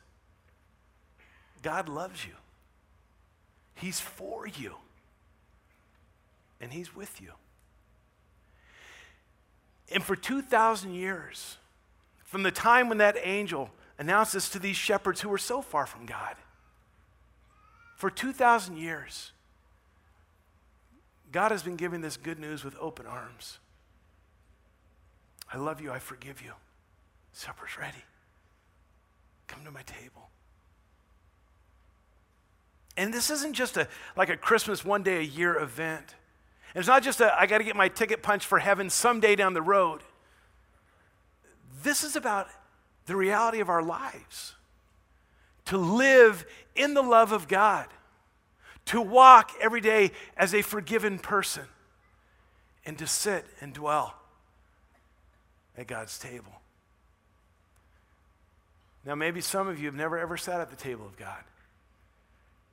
God 1.62 1.90
loves 1.90 2.26
you, 2.26 2.34
He's 3.76 4.00
for 4.00 4.48
you, 4.48 4.76
and 6.62 6.72
He's 6.72 6.96
with 6.96 7.22
you. 7.22 7.32
And 9.92 10.04
for 10.04 10.16
2,000 10.16 10.94
years, 10.94 11.58
from 12.24 12.44
the 12.44 12.52
time 12.52 12.90
when 12.90 12.98
that 12.98 13.16
angel 13.22 13.70
announced 14.00 14.34
this 14.34 14.50
to 14.50 14.60
these 14.60 14.76
shepherds 14.76 15.22
who 15.22 15.30
were 15.30 15.38
so 15.38 15.62
far 15.62 15.86
from 15.86 16.06
God, 16.06 16.36
for 17.96 18.10
2,000 18.10 18.78
years, 18.78 19.32
God 21.32 21.52
has 21.52 21.64
been 21.64 21.76
giving 21.76 22.02
this 22.02 22.18
good 22.18 22.40
news 22.40 22.64
with 22.64 22.76
open 22.80 23.06
arms. 23.06 23.60
I 25.54 25.58
love 25.58 25.80
you. 25.80 25.92
I 25.92 26.00
forgive 26.00 26.42
you. 26.42 26.52
Supper's 27.32 27.78
ready. 27.80 28.04
Come 29.48 29.64
to 29.66 29.72
my 29.72 29.84
table. 29.84 30.30
And 32.98 33.14
this 33.14 33.30
isn't 33.30 33.54
just 33.54 33.78
a 33.78 33.88
like 34.16 34.30
a 34.30 34.38
Christmas 34.38 34.84
one 34.84 35.04
day 35.04 35.18
a 35.18 35.22
year 35.22 35.58
event. 35.58 36.16
And 36.74 36.80
it's 36.80 36.88
not 36.88 37.04
just 37.04 37.22
a 37.22 37.34
I 37.40 37.46
got 37.46 37.60
to 37.60 37.64
get 37.64 37.76
my 37.76 37.88
ticket 37.88 38.24
punched 38.24 38.46
for 38.46 38.60
heaven 38.60 38.90
someday 38.90 39.36
down 39.36 39.54
the 39.54 39.62
road. 39.62 40.02
This 41.84 42.04
is 42.04 42.16
about 42.16 42.48
the 43.06 43.16
reality 43.16 43.60
of 43.60 43.70
our 43.70 43.84
lives. 43.84 44.56
To 45.66 45.78
live 45.78 46.46
in 46.76 46.94
the 46.94 47.02
love 47.02 47.32
of 47.32 47.48
God 47.48 47.88
to 48.86 49.02
walk 49.02 49.52
every 49.62 49.82
day 49.82 50.12
as 50.36 50.54
a 50.54 50.62
forgiven 50.62 51.20
person, 51.20 51.64
and 52.86 52.98
to 52.98 53.08
sit 53.08 53.46
and 53.62 53.74
dwell 53.74 54.16
at 55.78 55.88
God's 55.88 56.18
table. 56.18 56.52
Now, 59.06 59.16
maybe 59.16 59.42
some 59.42 59.68
of 59.68 59.80
you 59.80 59.86
have 59.86 59.96
never 59.96 60.18
ever 60.18 60.38
sat 60.38 60.62
at 60.62 60.70
the 60.70 60.76
table 60.76 61.06
of 61.06 61.18
God. 61.18 61.44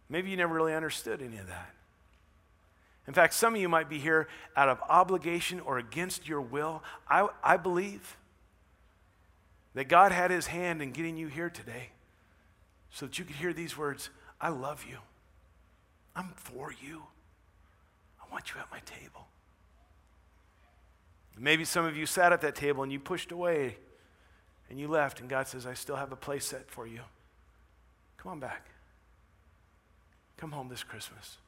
Maybe 0.08 0.30
you 0.30 0.36
never 0.36 0.54
really 0.54 0.74
understood 0.74 1.22
any 1.22 1.38
of 1.38 1.46
that. 1.48 1.70
In 3.06 3.14
fact, 3.14 3.34
some 3.34 3.54
of 3.54 3.60
you 3.60 3.68
might 3.68 3.88
be 3.88 3.98
here 3.98 4.28
out 4.56 4.68
of 4.68 4.80
obligation 4.88 5.60
or 5.60 5.78
against 5.78 6.28
your 6.28 6.40
will. 6.40 6.82
I, 7.08 7.28
I 7.42 7.56
believe 7.56 8.16
that 9.74 9.88
God 9.88 10.12
had 10.12 10.30
his 10.30 10.46
hand 10.46 10.82
in 10.82 10.92
getting 10.92 11.16
you 11.16 11.28
here 11.28 11.50
today 11.50 11.90
so 12.90 13.06
that 13.06 13.18
you 13.18 13.24
could 13.24 13.36
hear 13.36 13.52
these 13.52 13.76
words 13.76 14.10
I 14.40 14.48
love 14.48 14.84
you. 14.88 14.98
I'm 16.14 16.32
for 16.36 16.72
you. 16.72 17.02
I 18.20 18.32
want 18.32 18.52
you 18.52 18.60
at 18.60 18.70
my 18.70 18.80
table. 18.80 19.26
Maybe 21.38 21.64
some 21.64 21.84
of 21.86 21.96
you 21.96 22.06
sat 22.06 22.32
at 22.32 22.42
that 22.42 22.54
table 22.54 22.82
and 22.82 22.92
you 22.92 23.00
pushed 23.00 23.32
away 23.32 23.76
and 24.68 24.78
you 24.78 24.88
left, 24.88 25.20
and 25.20 25.28
God 25.28 25.48
says, 25.48 25.66
I 25.66 25.74
still 25.74 25.96
have 25.96 26.12
a 26.12 26.16
place 26.16 26.44
set 26.44 26.70
for 26.70 26.86
you. 26.86 27.00
Come 28.18 28.32
on 28.32 28.40
back. 28.40 28.66
Come 30.36 30.52
home 30.52 30.68
this 30.68 30.84
Christmas. 30.84 31.38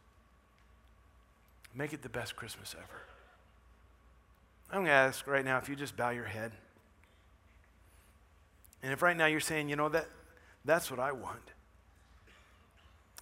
Make 1.75 1.93
it 1.93 2.03
the 2.03 2.09
best 2.09 2.35
Christmas 2.35 2.75
ever. 2.77 3.03
I'm 4.71 4.79
going 4.79 4.87
to 4.87 4.93
ask 4.93 5.27
right 5.27 5.45
now 5.45 5.59
if 5.59 5.69
you 5.69 5.77
just 5.77 5.97
bow 5.97 6.11
your 6.11 6.25
head. 6.25 6.53
And 8.83 8.93
if 8.93 9.03
right 9.03 9.17
now 9.17 9.27
you're 9.27 9.41
saying, 9.41 9.69
you 9.69 9.77
know, 9.77 9.89
that, 9.91 10.09
that's 10.65 10.91
what 10.91 10.99
I 10.99 11.13
want. 11.13 11.53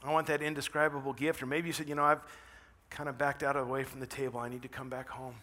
I 0.03 0.13
want 0.13 0.29
that 0.29 0.41
indescribable 0.41 1.13
gift. 1.13 1.43
Or 1.43 1.47
maybe 1.47 1.67
you 1.67 1.73
said, 1.73 1.89
you 1.89 1.95
know, 1.95 2.05
I've 2.05 2.23
kind 2.89 3.09
of 3.09 3.19
backed 3.19 3.43
out 3.43 3.57
of 3.57 3.69
away 3.69 3.85
from 3.85 4.01
the 4.01 4.07
table. 4.07 4.41
I 4.41 4.49
need 4.49 4.63
to 4.63 4.69
come 4.69 4.89
back 4.89 5.09
home. 5.09 5.35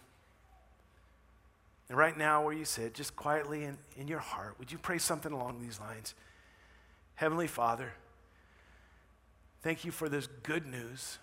And 1.88 1.96
right 1.96 2.16
now, 2.16 2.44
where 2.44 2.52
you 2.52 2.64
sit, 2.64 2.94
just 2.94 3.16
quietly 3.16 3.64
in, 3.64 3.78
in 3.96 4.08
your 4.08 4.18
heart, 4.18 4.56
would 4.58 4.70
you 4.70 4.78
pray 4.78 4.98
something 4.98 5.32
along 5.32 5.60
these 5.60 5.80
lines? 5.80 6.14
Heavenly 7.14 7.46
Father, 7.46 7.92
thank 9.62 9.84
you 9.84 9.90
for 9.90 10.08
this 10.08 10.28
good 10.42 10.66
news 10.66 11.18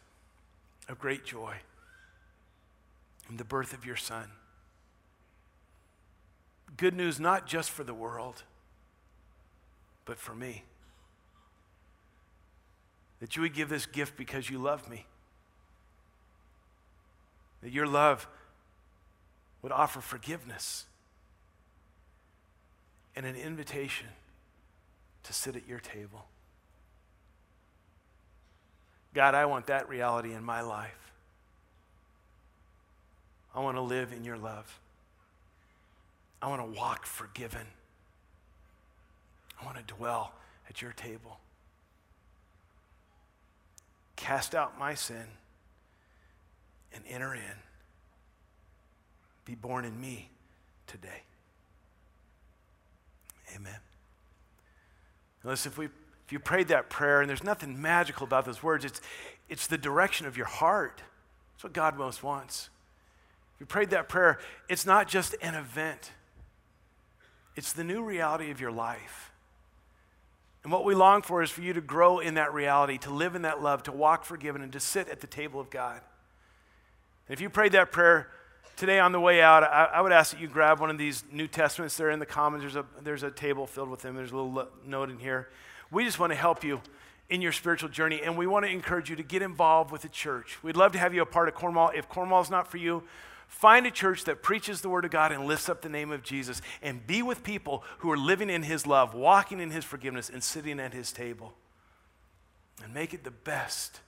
of 0.90 1.00
great 1.00 1.24
joy 1.24 1.56
and 3.30 3.38
the 3.38 3.44
birth 3.44 3.74
of 3.74 3.86
your 3.86 3.96
Son. 3.96 4.30
Good 6.78 6.96
news 6.96 7.20
not 7.20 7.48
just 7.48 7.72
for 7.72 7.84
the 7.84 7.94
world, 7.94 8.44
but 10.04 10.20
for 10.20 10.36
me. 10.36 10.64
That 13.20 13.36
you 13.36 13.44
would 13.44 13.54
give 13.54 13.70
this 13.70 13.86
gift 13.86 14.18
because 14.18 14.50
you 14.50 14.60
love 14.60 14.90
me. 14.90 15.06
That 17.62 17.72
your 17.72 17.88
love 17.88 18.28
would 19.66 19.72
offer 19.72 20.00
forgiveness 20.00 20.86
and 23.16 23.26
an 23.26 23.36
invitation 23.36 24.06
to 25.24 25.34
sit 25.34 25.56
at 25.56 25.68
your 25.68 25.80
table. 25.80 26.24
God, 29.16 29.34
I 29.34 29.48
want 29.48 29.66
that 29.66 29.90
reality 29.90 30.36
in 30.36 30.44
my 30.44 30.62
life. 30.62 31.12
I 33.56 33.60
want 33.60 33.76
to 33.78 33.82
live 33.82 34.14
in 34.14 34.24
your 34.24 34.38
love. 34.38 34.80
I 36.44 36.48
want 36.48 36.62
to 36.62 36.80
walk 36.80 37.08
forgiven. 37.08 37.66
I 39.60 39.66
want 39.66 39.78
to 39.78 39.96
dwell 39.96 40.34
at 40.70 40.84
your 40.84 40.92
table. 40.92 41.40
Cast 44.16 44.54
out 44.54 44.78
my 44.78 44.94
sin 44.94 45.26
and 46.94 47.04
enter 47.10 47.34
in. 47.34 47.65
Be 49.46 49.56
born 49.56 49.86
in 49.86 50.00
me 50.02 50.30
today. 50.88 51.22
Amen. 53.56 53.78
Listen, 55.44 55.72
if, 55.72 55.78
we, 55.78 55.86
if 55.86 56.32
you 56.32 56.40
prayed 56.40 56.70
that 56.70 56.90
prayer, 56.90 57.22
and 57.22 57.30
there's 57.30 57.44
nothing 57.44 57.80
magical 57.80 58.26
about 58.26 58.46
those 58.46 58.64
words, 58.64 58.84
it's, 58.84 59.00
it's 59.48 59.68
the 59.68 59.78
direction 59.78 60.26
of 60.26 60.36
your 60.36 60.48
heart. 60.48 61.04
That's 61.54 61.64
what 61.64 61.74
God 61.74 61.98
most 61.98 62.24
wants. 62.24 62.70
If 63.56 63.62
you 63.62 63.66
prayed 63.68 63.92
that 63.92 64.10
prayer, 64.10 64.40
it's 64.68 64.86
not 64.86 65.08
just 65.08 65.36
an 65.42 65.54
event, 65.54 66.12
it's 67.56 67.72
the 67.72 67.84
new 67.84 68.04
reality 68.04 68.52
of 68.52 68.60
your 68.60 68.72
life. 68.72 69.32
And 70.64 70.72
what 70.74 70.84
we 70.84 70.96
long 70.96 71.22
for 71.22 71.44
is 71.44 71.52
for 71.52 71.62
you 71.62 71.74
to 71.74 71.80
grow 71.80 72.18
in 72.18 72.34
that 72.34 72.52
reality, 72.52 72.98
to 72.98 73.12
live 73.12 73.36
in 73.36 73.44
that 73.44 73.62
love, 73.62 73.84
to 73.84 73.92
walk 73.92 74.26
forgiven, 74.26 74.64
and 74.64 74.74
to 74.74 74.80
sit 74.80 75.08
at 75.10 75.22
the 75.22 75.28
table 75.28 75.60
of 75.60 75.70
God. 75.70 76.02
And 77.28 77.34
if 77.34 77.40
you 77.40 77.52
prayed 77.52 77.74
that 77.74 77.92
prayer 77.92 78.30
today 78.76 79.00
on 79.00 79.12
the 79.12 79.20
way 79.20 79.42
out, 79.42 79.64
I, 79.64 79.90
I, 79.94 80.02
would 80.02 80.12
ask 80.12 80.32
that 80.32 80.42
you 80.42 80.48
grab 80.48 80.80
one 80.80 80.90
of 80.90 80.98
these 80.98 81.24
New 81.32 81.48
Testaments. 81.48 81.98
They're 81.98 82.12
in 82.12 82.20
the 82.20 82.26
Commons. 82.26 82.62
There's 82.62 82.76
a, 82.76 82.86
there's 83.04 83.24
a 83.24 83.32
table 83.32 83.68
filled 83.68 83.90
with 83.90 84.02
them. 84.02 84.16
There's 84.16 84.32
a 84.32 84.36
little 84.36 84.68
note 84.86 85.10
in 85.10 85.20
here. 85.20 85.50
We 85.92 86.04
just 86.04 86.20
want 86.20 86.32
to 86.32 86.38
help 86.38 86.64
you 86.64 86.82
in 87.30 87.42
your 87.42 87.52
spiritual 87.52 87.90
journey, 87.90 88.22
and 88.24 88.38
we 88.38 88.48
want 88.48 88.66
to 88.66 88.72
encourage 88.72 89.10
you 89.10 89.16
to 89.16 89.24
get 89.24 89.42
involved 89.42 89.92
with 89.92 90.04
the 90.04 90.10
church. 90.10 90.62
We'd 90.64 90.78
love 90.78 90.92
to 90.92 91.00
have 91.00 91.14
you 91.14 91.22
a 91.22 91.26
part 91.26 91.48
of 91.48 91.56
Cornwall. 91.56 91.92
If 91.96 92.08
Cornwall's 92.08 92.52
not 92.52 92.70
for 92.70 92.78
you, 92.78 93.04
Find 93.48 93.86
a 93.86 93.92
church 93.92 94.24
that 94.26 94.42
preaches 94.42 94.82
the 94.82 94.90
Word 94.90 95.06
of 95.06 95.12
God 95.12 95.32
and 95.32 95.46
lifts 95.46 95.70
up 95.70 95.82
the 95.82 95.90
name 95.90 96.12
of 96.12 96.24
Jesus, 96.24 96.62
and 96.82 97.06
be 97.06 97.22
with 97.22 97.44
people 97.44 97.84
who 98.00 98.12
are 98.12 98.18
living 98.18 98.50
in 98.50 98.64
His 98.64 98.88
love, 98.88 99.14
walking 99.14 99.60
in 99.60 99.72
His 99.72 99.86
forgiveness, 99.86 100.30
and 100.30 100.44
sitting 100.44 100.80
at 100.80 100.94
His 100.94 101.12
table. 101.12 101.54
And 102.84 102.94
make 102.94 103.14
it 103.14 103.24
the 103.24 103.32
best 103.32 104.02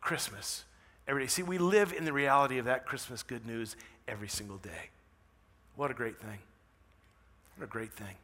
Christmas 0.00 0.64
every 1.08 1.22
day. 1.22 1.28
See, 1.28 1.42
we 1.42 1.58
live 1.58 1.92
in 1.92 2.04
the 2.04 2.12
reality 2.12 2.58
of 2.58 2.66
that 2.66 2.84
Christmas 2.84 3.22
good 3.22 3.46
news 3.46 3.76
every 4.08 4.28
single 4.28 4.58
day. 4.58 4.90
What 5.76 5.90
a 5.90 5.94
great 5.94 6.18
thing. 6.20 6.38
What 7.56 7.64
a 7.64 7.68
great 7.68 7.92
thing. 7.92 8.14